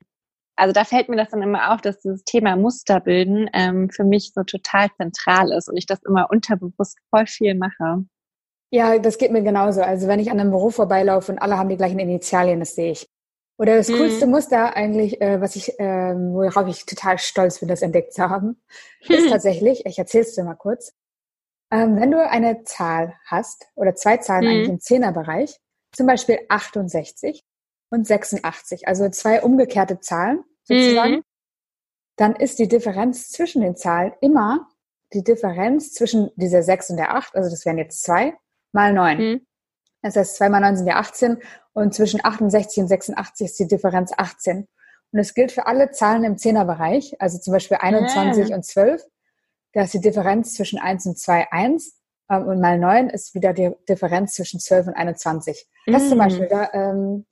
Also 0.55 0.73
da 0.73 0.85
fällt 0.85 1.07
mir 1.07 1.17
das 1.17 1.29
dann 1.29 1.43
immer 1.43 1.71
auf, 1.71 1.81
dass 1.81 2.01
dieses 2.01 2.23
Thema 2.23 2.55
Musterbilden 2.55 3.49
ähm, 3.53 3.89
für 3.91 4.03
mich 4.03 4.31
so 4.33 4.43
total 4.43 4.87
zentral 4.97 5.51
ist 5.51 5.69
und 5.69 5.77
ich 5.77 5.85
das 5.85 6.01
immer 6.03 6.29
unterbewusst 6.31 6.97
voll 7.11 7.27
viel 7.27 7.53
mache. 7.53 8.05
Ja, 8.71 8.97
das 8.97 9.17
geht 9.17 9.31
mir 9.31 9.43
genauso. 9.43 9.81
Also 9.81 10.07
wenn 10.07 10.19
ich 10.19 10.31
an 10.31 10.39
einem 10.39 10.49
Büro 10.49 10.71
vorbeilaufe 10.71 11.31
und 11.31 11.37
alle 11.37 11.57
haben 11.57 11.69
die 11.69 11.77
gleichen 11.77 11.99
Initialien, 11.99 12.59
das 12.59 12.75
sehe 12.75 12.91
ich. 12.93 13.07
Oder 13.57 13.75
das 13.75 13.89
mhm. 13.89 13.97
coolste 13.97 14.27
Muster 14.27 14.75
eigentlich, 14.75 15.19
äh, 15.19 15.41
was 15.41 15.55
ich, 15.55 15.79
äh, 15.79 16.13
worauf 16.15 16.67
ich 16.67 16.85
total 16.85 17.17
stolz 17.17 17.59
bin, 17.59 17.67
das 17.67 17.81
entdeckt 17.81 18.13
zu 18.13 18.29
haben, 18.29 18.61
ist 19.07 19.29
tatsächlich, 19.29 19.85
ich 19.85 19.97
erzähle 19.97 20.23
es 20.23 20.35
dir 20.35 20.43
mal 20.43 20.55
kurz, 20.55 20.93
ähm, 21.71 21.99
wenn 21.99 22.11
du 22.11 22.25
eine 22.25 22.63
Zahl 22.63 23.15
hast, 23.25 23.67
oder 23.75 23.95
zwei 23.95 24.17
Zahlen 24.17 24.45
mhm. 24.45 24.49
eigentlich 24.49 24.69
im 24.69 24.79
Zehnerbereich, 24.79 25.59
zum 25.91 26.05
Beispiel 26.05 26.39
68 26.49 27.43
und 27.89 28.05
86, 28.05 28.87
also 28.87 29.09
zwei 29.09 29.41
umgekehrte 29.41 29.99
Zahlen 29.99 30.43
sozusagen, 30.63 31.15
mhm. 31.15 31.23
dann 32.15 32.35
ist 32.35 32.59
die 32.59 32.67
Differenz 32.67 33.29
zwischen 33.31 33.61
den 33.61 33.75
Zahlen 33.75 34.13
immer 34.21 34.69
die 35.13 35.23
Differenz 35.23 35.93
zwischen 35.93 36.31
dieser 36.35 36.63
6 36.63 36.91
und 36.91 36.97
der 36.97 37.15
8, 37.15 37.35
also 37.35 37.49
das 37.49 37.65
wären 37.65 37.77
jetzt 37.77 38.03
zwei, 38.03 38.37
mal 38.71 38.93
9. 38.93 39.17
Mhm. 39.17 39.47
Das 40.01 40.15
heißt, 40.15 40.35
2 40.37 40.49
mal 40.49 40.59
9 40.59 40.77
sind 40.77 40.87
ja 40.87 40.97
18 40.97 41.41
und 41.77 41.93
zwischen 41.93 42.19
68 42.23 42.81
und 42.81 42.87
86 42.87 43.45
ist 43.45 43.59
die 43.59 43.67
Differenz 43.67 44.11
18. 44.17 44.67
Und 45.11 45.19
es 45.19 45.35
gilt 45.35 45.51
für 45.51 45.67
alle 45.67 45.91
Zahlen 45.91 46.23
im 46.23 46.35
Zehnerbereich, 46.35 47.21
also 47.21 47.37
zum 47.37 47.53
Beispiel 47.53 47.77
21 47.79 48.49
ja. 48.49 48.55
und 48.55 48.65
12. 48.65 49.03
Da 49.73 49.83
ist 49.83 49.93
die 49.93 50.01
Differenz 50.01 50.55
zwischen 50.55 50.79
1 50.79 51.05
und 51.05 51.19
2 51.19 51.51
1. 51.51 51.93
Ähm, 52.31 52.47
und 52.47 52.61
mal 52.61 52.79
9 52.79 53.11
ist 53.11 53.35
wieder 53.35 53.53
die 53.53 53.71
Differenz 53.87 54.33
zwischen 54.33 54.59
12 54.59 54.87
und 54.87 54.93
21. 54.95 55.67
Das 55.85 56.05
mm. 56.05 56.09
zum 56.09 56.17
Beispiel, 56.17 56.47
da, 56.47 56.69
ähm, 56.73 57.27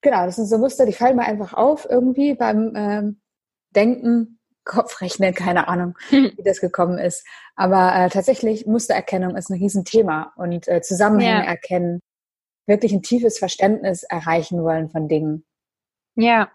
genau, 0.00 0.26
das 0.26 0.36
sind 0.36 0.46
so 0.46 0.58
Muster, 0.58 0.86
die 0.86 0.92
fallen 0.92 1.16
mir 1.16 1.24
einfach 1.24 1.52
auf 1.52 1.84
irgendwie 1.90 2.34
beim 2.34 2.74
ähm, 2.76 3.20
Denken, 3.74 4.38
Kopfrechnen, 4.64 5.34
keine 5.34 5.66
Ahnung, 5.66 5.98
wie 6.10 6.44
das 6.44 6.60
gekommen 6.60 6.98
ist. 6.98 7.26
Aber 7.56 7.92
äh, 7.96 8.10
tatsächlich, 8.10 8.64
Mustererkennung 8.64 9.34
ist 9.34 9.50
ein 9.50 9.58
Riesenthema 9.58 10.32
und 10.36 10.68
äh, 10.68 10.82
Zusammenhänge 10.82 11.44
ja. 11.44 11.50
erkennen, 11.50 12.00
wirklich 12.66 12.92
ein 12.92 13.02
tiefes 13.02 13.38
Verständnis 13.38 14.02
erreichen 14.04 14.62
wollen 14.62 14.88
von 14.88 15.08
Dingen. 15.08 15.44
Ja, 16.14 16.50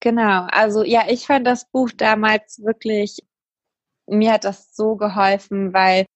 genau. 0.00 0.46
Also 0.50 0.84
ja, 0.84 1.04
ich 1.08 1.26
fand 1.26 1.46
das 1.46 1.70
Buch 1.70 1.90
damals 1.96 2.62
wirklich, 2.62 3.18
mir 4.06 4.32
hat 4.32 4.44
das 4.44 4.74
so 4.74 4.96
geholfen, 4.96 5.72
weil 5.72 6.06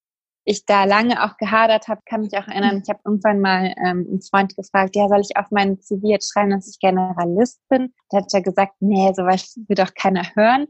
ich 0.48 0.64
da 0.64 0.84
lange 0.84 1.22
auch 1.24 1.36
gehadert 1.36 1.88
habe, 1.88 2.00
kann 2.06 2.22
mich 2.22 2.32
auch 2.32 2.48
erinnern, 2.48 2.76
mhm. 2.76 2.82
ich 2.82 2.88
habe 2.88 3.00
irgendwann 3.04 3.40
mal 3.40 3.74
ähm, 3.84 4.06
einen 4.08 4.22
Freund 4.22 4.56
gefragt, 4.56 4.96
ja, 4.96 5.06
soll 5.08 5.20
ich 5.20 5.36
auf 5.36 5.50
meinen 5.50 5.78
CV 5.80 6.06
jetzt 6.06 6.32
schreiben, 6.32 6.50
dass 6.50 6.68
ich 6.68 6.78
Generalist 6.78 7.60
bin? 7.68 7.92
Da 8.08 8.18
hat 8.18 8.32
er 8.32 8.40
gesagt, 8.40 8.76
nee, 8.80 9.12
sowas 9.14 9.58
will 9.68 9.76
doch 9.76 9.92
keiner 9.94 10.24
hören. 10.34 10.68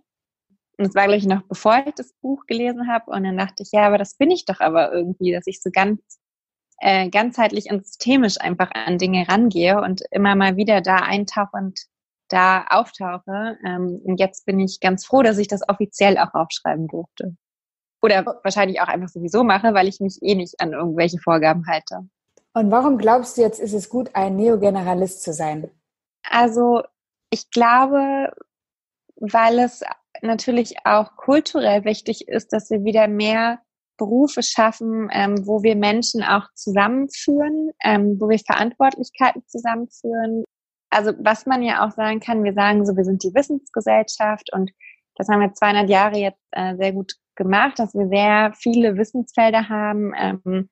Und 0.78 0.86
das 0.86 0.94
war, 0.96 1.04
glaube 1.04 1.18
ich, 1.18 1.26
noch 1.26 1.42
bevor 1.42 1.84
ich 1.86 1.94
das 1.94 2.12
Buch 2.20 2.44
gelesen 2.46 2.88
habe. 2.88 3.10
Und 3.10 3.22
dann 3.22 3.36
dachte 3.36 3.62
ich, 3.62 3.70
ja, 3.72 3.86
aber 3.86 3.98
das 3.98 4.16
bin 4.16 4.30
ich 4.30 4.44
doch 4.44 4.60
aber 4.60 4.92
irgendwie, 4.92 5.32
dass 5.32 5.46
ich 5.46 5.62
so 5.62 5.70
ganz 5.72 6.00
äh, 6.80 7.08
ganzheitlich 7.10 7.70
und 7.70 7.84
systemisch 7.86 8.40
einfach 8.40 8.70
an 8.72 8.98
Dinge 8.98 9.28
rangehe 9.28 9.80
und 9.80 10.02
immer 10.10 10.34
mal 10.34 10.56
wieder 10.56 10.80
da 10.80 10.96
eintauche 10.96 11.56
und 11.56 11.78
da 12.28 12.66
auftauche. 12.68 13.58
Ähm, 13.64 14.00
und 14.04 14.20
jetzt 14.20 14.46
bin 14.46 14.60
ich 14.60 14.80
ganz 14.80 15.04
froh, 15.04 15.22
dass 15.22 15.38
ich 15.38 15.48
das 15.48 15.68
offiziell 15.68 16.18
auch 16.18 16.34
aufschreiben 16.34 16.86
durfte. 16.88 17.36
Oder 18.00 18.24
wahrscheinlich 18.44 18.80
auch 18.80 18.88
einfach 18.88 19.08
sowieso 19.08 19.42
mache, 19.42 19.74
weil 19.74 19.88
ich 19.88 19.98
mich 19.98 20.18
eh 20.22 20.34
nicht 20.34 20.60
an 20.60 20.72
irgendwelche 20.72 21.18
Vorgaben 21.18 21.66
halte. 21.66 22.08
Und 22.54 22.70
warum 22.70 22.98
glaubst 22.98 23.36
du 23.36 23.42
jetzt, 23.42 23.60
ist 23.60 23.72
es 23.72 23.88
gut, 23.88 24.10
ein 24.14 24.36
Neogeneralist 24.36 25.22
zu 25.22 25.32
sein? 25.32 25.70
Also 26.22 26.82
ich 27.30 27.50
glaube, 27.50 28.32
weil 29.16 29.58
es 29.58 29.82
natürlich 30.22 30.76
auch 30.84 31.16
kulturell 31.16 31.84
wichtig 31.84 32.28
ist, 32.28 32.52
dass 32.52 32.70
wir 32.70 32.84
wieder 32.84 33.08
mehr 33.08 33.60
Berufe 33.98 34.42
schaffen, 34.42 35.10
ähm, 35.12 35.46
wo 35.46 35.62
wir 35.62 35.76
Menschen 35.76 36.22
auch 36.22 36.46
zusammenführen, 36.54 37.72
ähm, 37.84 38.16
wo 38.18 38.28
wir 38.28 38.38
Verantwortlichkeiten 38.38 39.42
zusammenführen. 39.46 40.44
Also 40.88 41.12
was 41.18 41.44
man 41.44 41.62
ja 41.62 41.86
auch 41.86 41.90
sagen 41.90 42.20
kann, 42.20 42.44
wir 42.44 42.54
sagen 42.54 42.86
so, 42.86 42.96
wir 42.96 43.04
sind 43.04 43.22
die 43.22 43.34
Wissensgesellschaft 43.34 44.50
und 44.54 44.70
das 45.16 45.28
haben 45.28 45.40
wir 45.40 45.52
200 45.52 45.90
Jahre 45.90 46.16
jetzt 46.16 46.40
äh, 46.52 46.76
sehr 46.76 46.92
gut 46.92 47.14
gemacht, 47.34 47.78
dass 47.78 47.92
wir 47.92 48.08
sehr 48.08 48.52
viele 48.56 48.96
Wissensfelder 48.96 49.68
haben 49.68 50.12
ähm, 50.16 50.70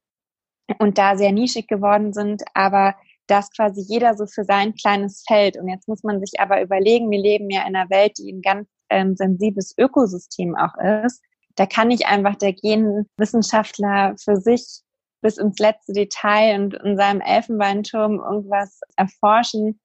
und 0.78 0.96
da 0.96 1.16
sehr 1.16 1.32
nischig 1.32 1.68
geworden 1.68 2.12
sind, 2.12 2.42
aber 2.54 2.94
dass 3.26 3.50
quasi 3.50 3.84
jeder 3.86 4.14
so 4.16 4.26
für 4.26 4.44
sein 4.44 4.74
kleines 4.74 5.24
Feld 5.26 5.56
und 5.58 5.68
jetzt 5.68 5.88
muss 5.88 6.04
man 6.04 6.20
sich 6.20 6.40
aber 6.40 6.62
überlegen, 6.62 7.10
wir 7.10 7.20
leben 7.20 7.50
ja 7.50 7.66
in 7.66 7.74
einer 7.74 7.90
Welt, 7.90 8.18
die 8.18 8.32
ein 8.32 8.40
ganz 8.40 8.68
ähm, 8.88 9.16
sensibles 9.16 9.74
Ökosystem 9.76 10.56
auch 10.56 10.74
ist 11.04 11.20
da 11.56 11.66
kann 11.66 11.88
nicht 11.88 12.06
einfach 12.06 12.36
der 12.36 12.52
Genwissenschaftler 12.52 14.14
für 14.22 14.36
sich 14.36 14.82
bis 15.22 15.38
ins 15.38 15.58
letzte 15.58 15.92
Detail 15.92 16.60
und 16.60 16.74
in 16.74 16.96
seinem 16.96 17.20
Elfenbeinturm 17.20 18.20
irgendwas 18.20 18.80
erforschen, 18.96 19.80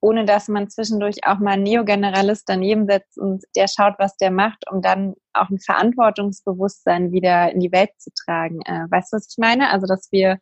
ohne 0.00 0.24
dass 0.24 0.48
man 0.48 0.68
zwischendurch 0.68 1.24
auch 1.24 1.38
mal 1.38 1.52
einen 1.52 1.62
Neogeneralist 1.62 2.48
daneben 2.48 2.86
setzt 2.86 3.16
und 3.16 3.44
der 3.56 3.68
schaut, 3.68 3.94
was 3.98 4.16
der 4.16 4.32
macht, 4.32 4.64
um 4.70 4.82
dann 4.82 5.14
auch 5.32 5.48
ein 5.48 5.60
Verantwortungsbewusstsein 5.60 7.12
wieder 7.12 7.52
in 7.52 7.60
die 7.60 7.72
Welt 7.72 7.90
zu 7.98 8.10
tragen. 8.12 8.60
Äh, 8.62 8.86
weißt 8.90 9.12
du, 9.12 9.16
was 9.16 9.28
ich 9.30 9.38
meine? 9.38 9.70
Also, 9.70 9.86
dass 9.86 10.10
wir 10.10 10.38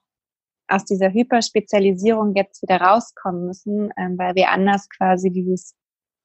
aus 0.66 0.84
dieser 0.84 1.12
Hyperspezialisierung 1.12 2.34
jetzt 2.34 2.62
wieder 2.62 2.80
rauskommen 2.80 3.46
müssen, 3.46 3.90
ähm, 3.98 4.16
weil 4.16 4.34
wir 4.34 4.50
anders 4.50 4.88
quasi 4.88 5.30
dieses, 5.30 5.74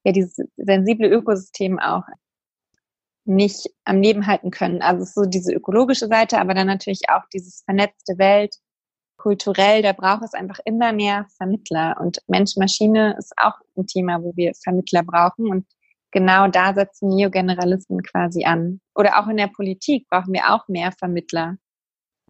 ja, 0.06 0.14
dieses 0.14 0.38
sensible 0.56 1.10
Ökosystem 1.10 1.80
auch 1.80 2.04
nicht 3.26 3.70
am 3.84 4.02
Leben 4.02 4.28
halten 4.28 4.52
können. 4.52 4.82
Also 4.82 5.04
es 5.04 5.10
ist 5.10 5.16
so 5.16 5.26
diese 5.26 5.54
ökologische 5.54 6.08
Seite, 6.08 6.40
aber 6.40 6.54
dann 6.54 6.68
natürlich 6.68 7.02
auch 7.10 7.24
dieses 7.34 7.64
vernetzte 7.66 8.18
Welt, 8.18 8.56
kulturell, 9.18 9.82
da 9.82 9.94
braucht 9.94 10.24
es 10.24 10.34
einfach 10.34 10.60
immer 10.66 10.94
mehr 10.94 11.26
Vermittler. 11.38 11.98
Und 12.00 12.20
Mensch-Maschine 12.28 13.16
ist 13.18 13.34
auch 13.38 13.56
ein 13.76 13.88
Thema, 13.88 14.22
wo 14.22 14.34
wir 14.36 14.54
Vermittler 14.64 15.04
brauchen. 15.04 15.50
Und 15.50 15.66
genau 16.12 16.48
da 16.48 16.74
setzen 16.74 17.10
Neogeneralisten 17.10 18.04
quasi 18.04 18.46
an. 18.46 18.82
Oder 18.94 19.20
auch 19.20 19.28
in 19.28 19.38
der 19.38 19.48
Politik 19.48 20.08
brauchen 20.10 20.34
wir 20.34 20.54
auch 20.54 20.68
mehr 20.68 20.92
Vermittler. 20.92 21.58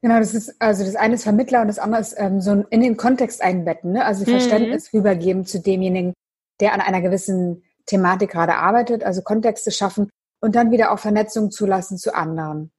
Genau, 0.02 0.20
das 0.20 0.34
ist 0.34 0.62
also 0.62 0.86
das 0.86 0.96
eine 0.96 1.16
ist 1.16 1.24
Vermittler 1.24 1.62
und 1.62 1.68
das 1.68 1.80
andere 1.80 2.02
ist 2.02 2.16
ähm, 2.18 2.40
so 2.40 2.64
in 2.70 2.82
den 2.82 2.96
Kontext 2.96 3.42
einbetten, 3.42 3.94
ne? 3.94 4.06
also. 4.06 4.24
Verständnis 4.24 4.94
mhm. 4.94 5.00
rübergeben 5.00 5.46
zu 5.46 5.60
demjenigen, 5.60 6.14
der 6.60 6.74
an 6.74 6.82
einer 6.82 7.02
gewissen 7.02 7.64
Thematik 7.88 8.32
gerade 8.32 8.56
arbeitet, 8.56 9.04
also 9.04 9.22
Kontexte 9.22 9.72
schaffen 9.72 10.10
und 10.42 10.56
dann 10.56 10.72
wieder 10.72 10.92
auch 10.92 11.00
Vernetzung 11.00 11.52
zulassen 11.52 11.98
zu 11.98 12.14
anderen. 12.14 12.72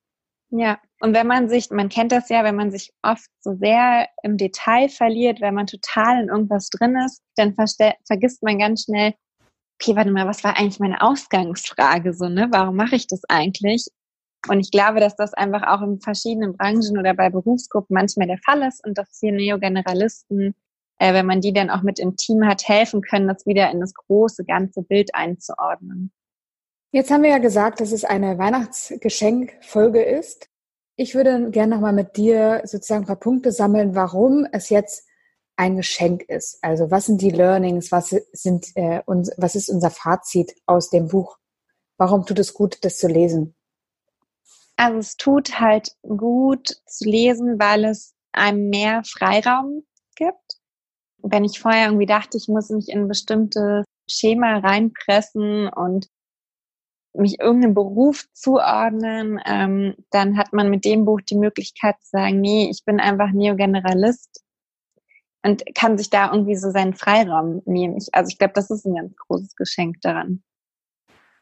Ja, 0.50 0.78
und 1.00 1.14
wenn 1.14 1.26
man 1.26 1.48
sich, 1.48 1.70
man 1.70 1.88
kennt 1.88 2.12
das 2.12 2.28
ja, 2.28 2.44
wenn 2.44 2.54
man 2.54 2.70
sich 2.70 2.92
oft 3.02 3.28
so 3.40 3.54
sehr 3.56 4.08
im 4.22 4.36
Detail 4.36 4.88
verliert, 4.88 5.40
wenn 5.40 5.54
man 5.54 5.66
total 5.66 6.22
in 6.22 6.28
irgendwas 6.28 6.70
drin 6.70 6.96
ist, 7.04 7.20
dann 7.34 7.54
vergisst 7.54 8.42
man 8.42 8.58
ganz 8.58 8.84
schnell, 8.84 9.14
okay, 9.80 9.96
warte 9.96 10.10
mal, 10.10 10.26
was 10.26 10.44
war 10.44 10.56
eigentlich 10.56 10.78
meine 10.78 11.02
Ausgangsfrage 11.02 12.14
so, 12.14 12.28
ne? 12.28 12.48
Warum 12.50 12.76
mache 12.76 12.96
ich 12.96 13.06
das 13.06 13.22
eigentlich? 13.28 13.88
Und 14.48 14.60
ich 14.60 14.70
glaube, 14.70 15.00
dass 15.00 15.16
das 15.16 15.34
einfach 15.34 15.62
auch 15.64 15.82
in 15.82 16.00
verschiedenen 16.00 16.56
Branchen 16.56 16.98
oder 16.98 17.14
bei 17.14 17.30
Berufsgruppen 17.30 17.94
manchmal 17.94 18.28
der 18.28 18.38
Fall 18.38 18.62
ist 18.62 18.84
und 18.86 18.96
dass 18.96 19.18
hier 19.20 19.32
Neogeneralisten, 19.32 20.54
äh, 20.98 21.12
wenn 21.12 21.26
man 21.26 21.40
die 21.40 21.52
dann 21.52 21.70
auch 21.70 21.82
mit 21.82 21.98
im 21.98 22.16
Team 22.16 22.46
hat, 22.46 22.66
helfen 22.68 23.02
können, 23.02 23.26
das 23.28 23.44
wieder 23.46 23.70
in 23.70 23.80
das 23.80 23.92
große 23.94 24.44
ganze 24.44 24.82
Bild 24.82 25.14
einzuordnen. 25.14 26.12
Jetzt 26.92 27.10
haben 27.10 27.22
wir 27.22 27.30
ja 27.30 27.38
gesagt, 27.38 27.80
dass 27.80 27.92
es 27.92 28.04
eine 28.04 28.38
Weihnachtsgeschenkfolge 28.38 30.02
ist. 30.02 30.48
Ich 30.96 31.14
würde 31.14 31.50
gerne 31.50 31.74
nochmal 31.74 31.92
mit 31.92 32.16
dir 32.16 32.62
sozusagen 32.64 33.04
ein 33.04 33.06
paar 33.06 33.16
Punkte 33.16 33.52
sammeln, 33.52 33.94
warum 33.94 34.46
es 34.52 34.70
jetzt 34.70 35.06
ein 35.56 35.76
Geschenk 35.76 36.22
ist. 36.22 36.58
Also 36.62 36.90
was 36.90 37.06
sind 37.06 37.20
die 37.20 37.30
Learnings, 37.30 37.90
was 37.92 38.14
sind 38.32 38.66
äh, 38.76 39.02
uns, 39.06 39.30
was 39.36 39.54
ist 39.54 39.68
unser 39.68 39.90
Fazit 39.90 40.54
aus 40.66 40.90
dem 40.90 41.08
Buch? 41.08 41.38
Warum 41.98 42.26
tut 42.26 42.38
es 42.38 42.54
gut, 42.54 42.78
das 42.82 42.98
zu 42.98 43.08
lesen? 43.08 43.54
Also 44.76 44.98
es 44.98 45.16
tut 45.16 45.58
halt 45.58 45.96
gut 46.02 46.80
zu 46.86 47.08
lesen, 47.08 47.58
weil 47.58 47.86
es 47.86 48.14
einem 48.32 48.68
mehr 48.68 49.02
Freiraum 49.04 49.84
gibt. 50.14 50.58
Wenn 51.18 51.44
ich 51.44 51.58
vorher 51.58 51.86
irgendwie 51.86 52.06
dachte, 52.06 52.36
ich 52.36 52.48
muss 52.48 52.68
mich 52.68 52.90
in 52.90 53.00
ein 53.00 53.08
bestimmtes 53.08 53.84
Schema 54.08 54.58
reinpressen 54.58 55.68
und 55.68 56.08
mich 57.16 57.40
irgendeinem 57.40 57.74
Beruf 57.74 58.26
zuordnen, 58.32 59.40
ähm, 59.46 59.94
dann 60.10 60.36
hat 60.36 60.52
man 60.52 60.70
mit 60.70 60.84
dem 60.84 61.04
Buch 61.04 61.20
die 61.20 61.36
Möglichkeit 61.36 61.96
zu 62.02 62.10
sagen, 62.10 62.40
nee, 62.40 62.68
ich 62.70 62.84
bin 62.84 63.00
einfach 63.00 63.30
Neogeneralist 63.32 64.42
und 65.42 65.62
kann 65.74 65.96
sich 65.98 66.10
da 66.10 66.32
irgendwie 66.32 66.56
so 66.56 66.70
seinen 66.70 66.94
Freiraum 66.94 67.62
nehmen. 67.64 67.96
Ich, 67.96 68.14
also 68.14 68.28
ich 68.28 68.38
glaube, 68.38 68.54
das 68.54 68.70
ist 68.70 68.84
ein 68.84 68.96
ganz 68.96 69.16
großes 69.16 69.56
Geschenk 69.56 70.00
daran. 70.02 70.42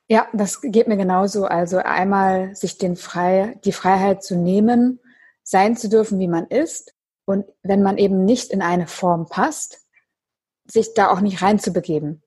Ja, 0.09 0.29
das 0.35 0.61
geht 0.61 0.87
mir 0.87 0.99
genauso. 0.99 1.47
Also 1.47 1.79
einmal 1.79 2.55
sich 2.55 2.77
den 2.77 2.97
frei, 2.97 3.59
die 3.65 3.73
Freiheit 3.73 4.23
zu 4.23 4.37
nehmen, 4.37 5.01
sein 5.43 5.77
zu 5.77 5.89
dürfen, 5.89 6.19
wie 6.19 6.29
man 6.29 6.47
ist. 6.47 6.95
Und 7.25 7.47
wenn 7.63 7.83
man 7.83 7.97
eben 7.97 8.25
nicht 8.25 8.51
in 8.51 8.61
eine 8.61 8.87
Form 8.87 9.27
passt, 9.27 9.87
sich 10.67 10.93
da 10.95 11.11
auch 11.11 11.21
nicht 11.21 11.41
reinzubegeben, 11.41 12.23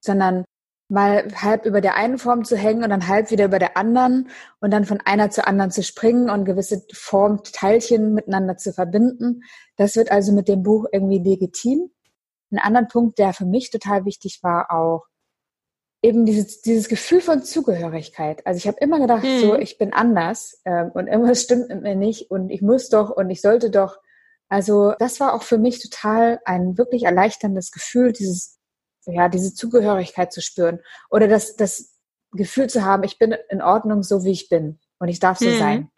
sondern 0.00 0.44
mal 0.88 1.28
halb 1.34 1.66
über 1.66 1.80
der 1.80 1.96
einen 1.96 2.18
Form 2.18 2.44
zu 2.44 2.56
hängen 2.56 2.82
und 2.82 2.90
dann 2.90 3.08
halb 3.08 3.30
wieder 3.30 3.44
über 3.44 3.58
der 3.58 3.76
anderen 3.76 4.30
und 4.60 4.72
dann 4.72 4.86
von 4.86 5.00
einer 5.04 5.30
zur 5.30 5.46
anderen 5.46 5.70
zu 5.70 5.82
springen 5.82 6.30
und 6.30 6.46
gewisse 6.46 6.82
Formteilchen 6.92 8.14
miteinander 8.14 8.56
zu 8.56 8.72
verbinden. 8.72 9.42
Das 9.76 9.96
wird 9.96 10.10
also 10.10 10.32
mit 10.32 10.48
dem 10.48 10.62
Buch 10.62 10.86
irgendwie 10.90 11.18
legitim. 11.18 11.90
Ein 12.50 12.58
anderer 12.58 12.86
Punkt, 12.86 13.18
der 13.18 13.34
für 13.34 13.44
mich 13.44 13.70
total 13.70 14.06
wichtig 14.06 14.40
war, 14.42 14.72
auch 14.72 15.04
eben 16.02 16.24
dieses, 16.24 16.62
dieses 16.62 16.88
Gefühl 16.88 17.20
von 17.20 17.42
Zugehörigkeit. 17.42 18.46
Also 18.46 18.56
ich 18.56 18.66
habe 18.66 18.78
immer 18.80 19.00
gedacht, 19.00 19.24
mhm. 19.24 19.40
so 19.40 19.54
ich 19.56 19.78
bin 19.78 19.92
anders 19.92 20.60
ähm, 20.64 20.90
und 20.94 21.08
irgendwas 21.08 21.42
stimmt 21.42 21.68
mit 21.68 21.82
mir 21.82 21.96
nicht 21.96 22.30
und 22.30 22.50
ich 22.50 22.62
muss 22.62 22.88
doch 22.88 23.10
und 23.10 23.28
ich 23.30 23.40
sollte 23.40 23.70
doch. 23.70 23.98
Also 24.48 24.94
das 24.98 25.20
war 25.20 25.34
auch 25.34 25.42
für 25.42 25.58
mich 25.58 25.80
total 25.80 26.40
ein 26.46 26.78
wirklich 26.78 27.04
erleichterndes 27.04 27.72
Gefühl, 27.72 28.12
dieses 28.12 28.57
ja, 29.06 29.28
diese 29.28 29.54
Zugehörigkeit 29.54 30.32
zu 30.32 30.40
spüren 30.42 30.80
oder 31.10 31.28
das, 31.28 31.56
das 31.56 31.96
Gefühl 32.32 32.68
zu 32.68 32.84
haben, 32.84 33.04
ich 33.04 33.18
bin 33.18 33.34
in 33.48 33.62
Ordnung 33.62 34.02
so, 34.02 34.24
wie 34.24 34.32
ich 34.32 34.48
bin 34.48 34.78
und 34.98 35.08
ich 35.08 35.18
darf 35.18 35.38
so 35.38 35.46
hm. 35.46 35.58
sein. 35.58 35.90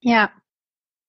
Ja, 0.00 0.30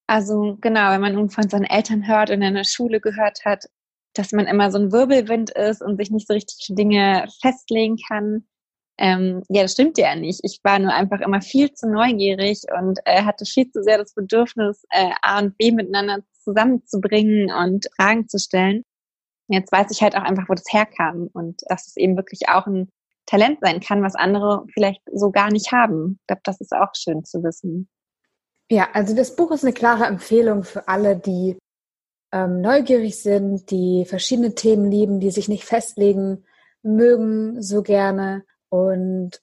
also 0.07 0.57
genau, 0.59 0.91
wenn 0.91 1.01
man 1.01 1.29
von 1.29 1.49
seinen 1.49 1.65
Eltern 1.65 2.07
hört 2.07 2.29
und 2.29 2.41
in 2.41 2.53
der 2.53 2.63
Schule 2.63 2.99
gehört 2.99 3.45
hat, 3.45 3.65
dass 4.13 4.31
man 4.33 4.45
immer 4.45 4.71
so 4.71 4.77
ein 4.77 4.91
Wirbelwind 4.91 5.51
ist 5.51 5.81
und 5.81 5.97
sich 5.97 6.11
nicht 6.11 6.27
so 6.27 6.33
richtig 6.33 6.65
für 6.65 6.73
Dinge 6.73 7.27
festlegen 7.41 7.95
kann. 8.07 8.45
Ähm, 8.97 9.41
ja, 9.47 9.61
das 9.61 9.71
stimmt 9.71 9.97
ja 9.97 10.15
nicht. 10.15 10.41
Ich 10.43 10.59
war 10.63 10.79
nur 10.79 10.93
einfach 10.93 11.21
immer 11.21 11.41
viel 11.41 11.71
zu 11.73 11.89
neugierig 11.89 12.63
und 12.77 12.99
äh, 13.05 13.23
hatte 13.23 13.45
viel 13.45 13.71
zu 13.71 13.83
sehr 13.83 13.97
das 13.97 14.13
Bedürfnis, 14.13 14.83
äh, 14.89 15.11
A 15.21 15.39
und 15.39 15.57
B 15.57 15.71
miteinander 15.71 16.19
zusammenzubringen 16.43 17.51
und 17.51 17.87
Fragen 17.95 18.27
zu 18.27 18.37
stellen. 18.37 18.83
Jetzt 19.51 19.71
weiß 19.71 19.91
ich 19.91 20.01
halt 20.01 20.15
auch 20.15 20.23
einfach, 20.23 20.47
wo 20.47 20.53
das 20.53 20.71
herkam 20.71 21.29
und 21.33 21.61
dass 21.67 21.87
es 21.87 21.97
eben 21.97 22.15
wirklich 22.15 22.49
auch 22.49 22.67
ein 22.67 22.89
Talent 23.25 23.59
sein 23.61 23.79
kann, 23.79 24.03
was 24.03 24.15
andere 24.15 24.65
vielleicht 24.73 25.01
so 25.13 25.31
gar 25.31 25.51
nicht 25.51 25.71
haben. 25.71 26.17
Ich 26.21 26.27
glaube, 26.27 26.41
das 26.43 26.61
ist 26.61 26.73
auch 26.73 26.93
schön 26.95 27.23
zu 27.23 27.43
wissen. 27.43 27.89
Ja, 28.69 28.89
also 28.93 29.15
das 29.15 29.35
Buch 29.35 29.51
ist 29.51 29.63
eine 29.63 29.73
klare 29.73 30.05
Empfehlung 30.05 30.63
für 30.63 30.87
alle, 30.87 31.17
die 31.17 31.57
ähm, 32.31 32.61
neugierig 32.61 33.21
sind, 33.21 33.69
die 33.69 34.05
verschiedene 34.05 34.55
Themen 34.55 34.89
lieben, 34.89 35.19
die 35.19 35.31
sich 35.31 35.49
nicht 35.49 35.65
festlegen 35.65 36.45
mögen 36.81 37.61
so 37.61 37.83
gerne 37.83 38.45
und 38.69 39.41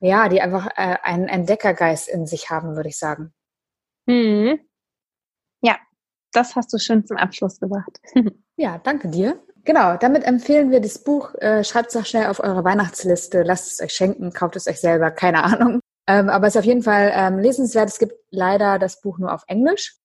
ja, 0.00 0.28
die 0.28 0.40
einfach 0.40 0.66
äh, 0.76 0.96
einen 1.02 1.28
Entdeckergeist 1.28 2.08
in 2.08 2.26
sich 2.26 2.50
haben, 2.50 2.76
würde 2.76 2.88
ich 2.88 2.98
sagen. 2.98 3.32
Mhm. 4.06 4.60
Ja, 5.60 5.78
das 6.38 6.54
hast 6.54 6.72
du 6.72 6.78
schön 6.78 7.04
zum 7.06 7.16
Abschluss 7.16 7.60
gebracht. 7.60 8.00
Ja, 8.60 8.76
danke 8.82 9.06
dir. 9.06 9.40
Genau, 9.64 9.96
damit 9.96 10.24
empfehlen 10.24 10.72
wir 10.72 10.80
das 10.80 10.98
Buch. 11.04 11.32
Äh, 11.36 11.62
Schreibt 11.62 11.90
es 11.90 11.96
auch 11.96 12.04
schnell 12.04 12.26
auf 12.26 12.40
eure 12.40 12.64
Weihnachtsliste, 12.64 13.44
lasst 13.44 13.70
es 13.70 13.80
euch 13.80 13.92
schenken, 13.92 14.32
kauft 14.32 14.56
es 14.56 14.66
euch 14.66 14.80
selber, 14.80 15.12
keine 15.12 15.44
Ahnung. 15.44 15.78
Ähm, 16.08 16.28
aber 16.28 16.48
es 16.48 16.56
ist 16.56 16.58
auf 16.58 16.64
jeden 16.64 16.82
Fall 16.82 17.12
ähm, 17.14 17.38
lesenswert. 17.38 17.88
Es 17.88 18.00
gibt 18.00 18.14
leider 18.30 18.80
das 18.80 19.00
Buch 19.00 19.18
nur 19.18 19.32
auf 19.32 19.44
Englisch, 19.46 19.96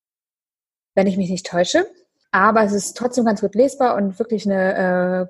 wenn 0.93 1.07
ich 1.07 1.17
mich 1.17 1.31
nicht 1.31 1.47
täusche. 1.47 1.87
Aber 2.29 2.61
es 2.63 2.73
ist 2.73 2.95
trotzdem 2.95 3.25
ganz 3.25 3.41
gut 3.41 3.55
lesbar 3.55 3.95
und 3.95 4.19
wirklich 4.19 4.45
eine 4.45 4.75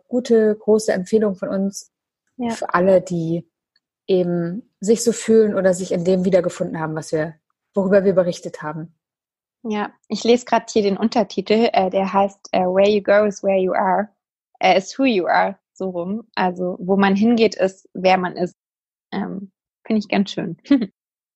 äh, 0.02 0.04
gute, 0.10 0.54
große 0.56 0.92
Empfehlung 0.92 1.36
von 1.36 1.48
uns 1.48 1.94
ja. 2.36 2.50
für 2.50 2.74
alle, 2.74 3.00
die 3.00 3.50
eben 4.06 4.74
sich 4.82 5.02
so 5.02 5.14
fühlen 5.14 5.56
oder 5.56 5.74
sich 5.74 5.94
in 5.94 6.04
dem 6.04 6.26
wiedergefunden 6.26 6.78
haben, 6.78 6.96
was 6.96 7.14
wir, 7.14 7.36
worüber 7.74 8.04
wir 8.04 8.16
berichtet 8.16 8.62
haben. 8.62 8.96
Ja, 9.64 9.94
ich 10.10 10.24
lese 10.24 10.46
gerade 10.46 10.66
hier 10.70 10.82
den 10.82 10.98
Untertitel, 10.98 11.70
äh, 11.72 11.90
der 11.90 12.12
heißt 12.12 12.50
äh, 12.52 12.62
Where 12.62 12.90
you 12.90 13.02
go 13.02 13.26
is 13.26 13.44
where 13.44 13.58
you 13.58 13.72
are, 13.72 14.10
äh, 14.60 14.78
is 14.78 14.98
who 15.00 15.06
you 15.06 15.26
are, 15.26 15.58
so 15.74 15.90
rum. 15.90 16.28
Also 16.36 16.78
wo 16.80 16.98
man 16.98 17.16
hingeht, 17.16 17.56
ist 17.56 17.88
wer 17.94 18.18
man 18.18 18.36
ist. 18.36 18.56
Ähm, 19.12 19.52
Finde 19.86 20.00
ich 20.00 20.10
ganz 20.10 20.32
schön. 20.32 20.58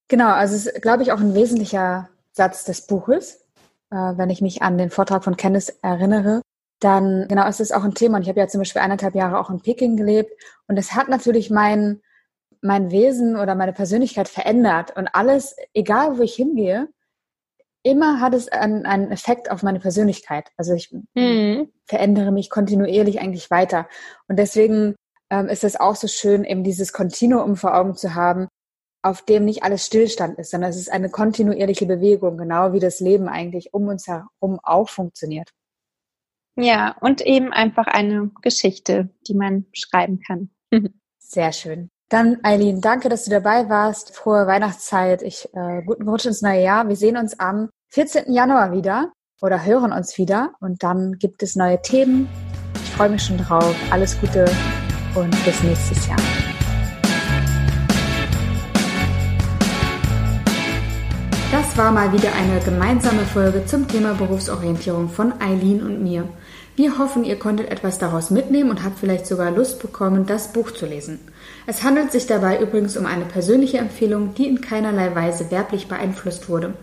genau, 0.08 0.30
also 0.30 0.54
es 0.54 0.66
ist, 0.66 0.82
glaube 0.82 1.02
ich, 1.02 1.12
auch 1.12 1.20
ein 1.20 1.34
wesentlicher 1.34 2.10
Satz 2.32 2.64
des 2.64 2.86
Buches, 2.86 3.46
äh, 3.90 3.96
wenn 3.96 4.30
ich 4.30 4.42
mich 4.42 4.62
an 4.62 4.76
den 4.76 4.90
Vortrag 4.90 5.24
von 5.24 5.36
Kenneth 5.36 5.74
erinnere. 5.82 6.42
Dann, 6.80 7.26
genau, 7.28 7.46
es 7.46 7.60
ist 7.60 7.74
auch 7.74 7.84
ein 7.84 7.94
Thema. 7.94 8.16
Und 8.16 8.22
ich 8.22 8.28
habe 8.28 8.40
ja 8.40 8.48
zum 8.48 8.60
Beispiel 8.60 8.82
eineinhalb 8.82 9.14
Jahre 9.14 9.38
auch 9.38 9.50
in 9.50 9.60
Peking 9.60 9.96
gelebt. 9.96 10.30
Und 10.68 10.76
es 10.76 10.94
hat 10.94 11.08
natürlich 11.08 11.50
mein, 11.50 12.00
mein 12.60 12.90
Wesen 12.90 13.36
oder 13.36 13.54
meine 13.54 13.72
Persönlichkeit 13.72 14.28
verändert. 14.28 14.96
Und 14.96 15.08
alles, 15.08 15.56
egal 15.74 16.18
wo 16.18 16.22
ich 16.22 16.34
hingehe, 16.34 16.88
immer 17.88 18.20
hat 18.20 18.34
es 18.34 18.48
einen, 18.48 18.86
einen 18.86 19.10
Effekt 19.10 19.50
auf 19.50 19.62
meine 19.62 19.80
Persönlichkeit. 19.80 20.50
Also 20.56 20.74
ich 20.74 20.94
mhm. 21.14 21.72
verändere 21.84 22.30
mich 22.30 22.50
kontinuierlich 22.50 23.20
eigentlich 23.20 23.50
weiter. 23.50 23.88
Und 24.28 24.38
deswegen 24.38 24.94
ähm, 25.30 25.48
ist 25.48 25.64
es 25.64 25.78
auch 25.78 25.96
so 25.96 26.06
schön, 26.06 26.44
eben 26.44 26.64
dieses 26.64 26.92
Kontinuum 26.92 27.56
vor 27.56 27.74
Augen 27.74 27.94
zu 27.94 28.14
haben, 28.14 28.48
auf 29.02 29.22
dem 29.22 29.44
nicht 29.44 29.62
alles 29.62 29.86
Stillstand 29.86 30.38
ist, 30.38 30.50
sondern 30.50 30.70
es 30.70 30.76
ist 30.76 30.90
eine 30.90 31.08
kontinuierliche 31.08 31.86
Bewegung, 31.86 32.36
genau 32.36 32.72
wie 32.72 32.80
das 32.80 33.00
Leben 33.00 33.28
eigentlich 33.28 33.72
um 33.72 33.88
uns 33.88 34.06
herum 34.06 34.60
auch 34.62 34.88
funktioniert. 34.88 35.50
Ja, 36.56 36.96
und 37.00 37.20
eben 37.20 37.52
einfach 37.52 37.86
eine 37.86 38.30
Geschichte, 38.42 39.10
die 39.28 39.34
man 39.34 39.66
schreiben 39.72 40.20
kann. 40.26 40.50
Sehr 41.18 41.52
schön. 41.52 41.90
Dann, 42.08 42.38
Eileen, 42.42 42.80
danke, 42.80 43.08
dass 43.08 43.24
du 43.24 43.30
dabei 43.30 43.68
warst. 43.68 44.16
Frohe 44.16 44.46
Weihnachtszeit. 44.46 45.22
Ich, 45.22 45.48
äh, 45.54 45.82
guten 45.84 46.08
Rutsch 46.08 46.24
ins 46.24 46.42
neue 46.42 46.62
Jahr. 46.62 46.88
Wir 46.88 46.96
sehen 46.96 47.16
uns 47.16 47.38
am 47.38 47.68
14. 47.90 48.30
Januar 48.34 48.72
wieder 48.72 49.12
oder 49.40 49.64
hören 49.64 49.92
uns 49.92 50.18
wieder 50.18 50.50
und 50.60 50.82
dann 50.82 51.14
gibt 51.14 51.42
es 51.42 51.56
neue 51.56 51.80
Themen. 51.80 52.28
Ich 52.74 52.90
freue 52.90 53.08
mich 53.08 53.22
schon 53.22 53.38
drauf. 53.38 53.74
Alles 53.90 54.20
Gute 54.20 54.44
und 55.14 55.30
bis 55.46 55.62
nächstes 55.62 56.06
Jahr. 56.06 56.18
Das 61.50 61.78
war 61.78 61.90
mal 61.90 62.12
wieder 62.12 62.30
eine 62.34 62.60
gemeinsame 62.60 63.22
Folge 63.22 63.64
zum 63.64 63.88
Thema 63.88 64.12
Berufsorientierung 64.12 65.08
von 65.08 65.40
Eileen 65.40 65.82
und 65.82 66.02
mir. 66.02 66.28
Wir 66.76 66.98
hoffen, 66.98 67.24
ihr 67.24 67.38
konntet 67.38 67.70
etwas 67.70 67.96
daraus 67.96 68.28
mitnehmen 68.28 68.68
und 68.68 68.84
habt 68.84 68.98
vielleicht 68.98 69.26
sogar 69.26 69.50
Lust 69.50 69.80
bekommen, 69.80 70.26
das 70.26 70.52
Buch 70.52 70.72
zu 70.72 70.84
lesen. 70.84 71.20
Es 71.66 71.82
handelt 71.82 72.12
sich 72.12 72.26
dabei 72.26 72.60
übrigens 72.60 72.98
um 72.98 73.06
eine 73.06 73.24
persönliche 73.24 73.78
Empfehlung, 73.78 74.34
die 74.34 74.46
in 74.46 74.60
keinerlei 74.60 75.14
Weise 75.14 75.50
werblich 75.50 75.88
beeinflusst 75.88 76.50
wurde. 76.50 76.74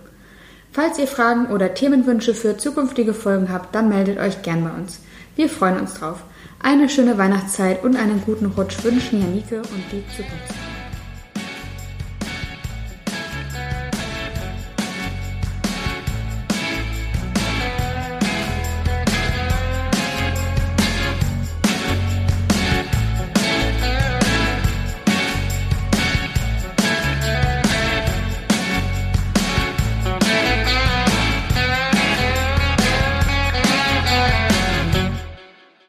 Falls 0.75 0.99
ihr 0.99 1.07
Fragen 1.07 1.45
oder 1.53 1.73
Themenwünsche 1.73 2.33
für 2.33 2.57
zukünftige 2.57 3.13
Folgen 3.13 3.49
habt, 3.49 3.73
dann 3.73 3.87
meldet 3.87 4.19
euch 4.19 4.41
gern 4.41 4.65
bei 4.65 4.71
uns. 4.71 4.99
Wir 5.37 5.47
freuen 5.47 5.79
uns 5.79 5.93
drauf. 5.93 6.25
Eine 6.61 6.89
schöne 6.89 7.17
Weihnachtszeit 7.17 7.81
und 7.85 7.95
einen 7.95 8.21
guten 8.25 8.47
Rutsch 8.47 8.83
wünschen 8.83 9.21
Janike 9.21 9.59
und 9.59 9.85
die 9.89 10.03
Zukunft. 10.13 10.74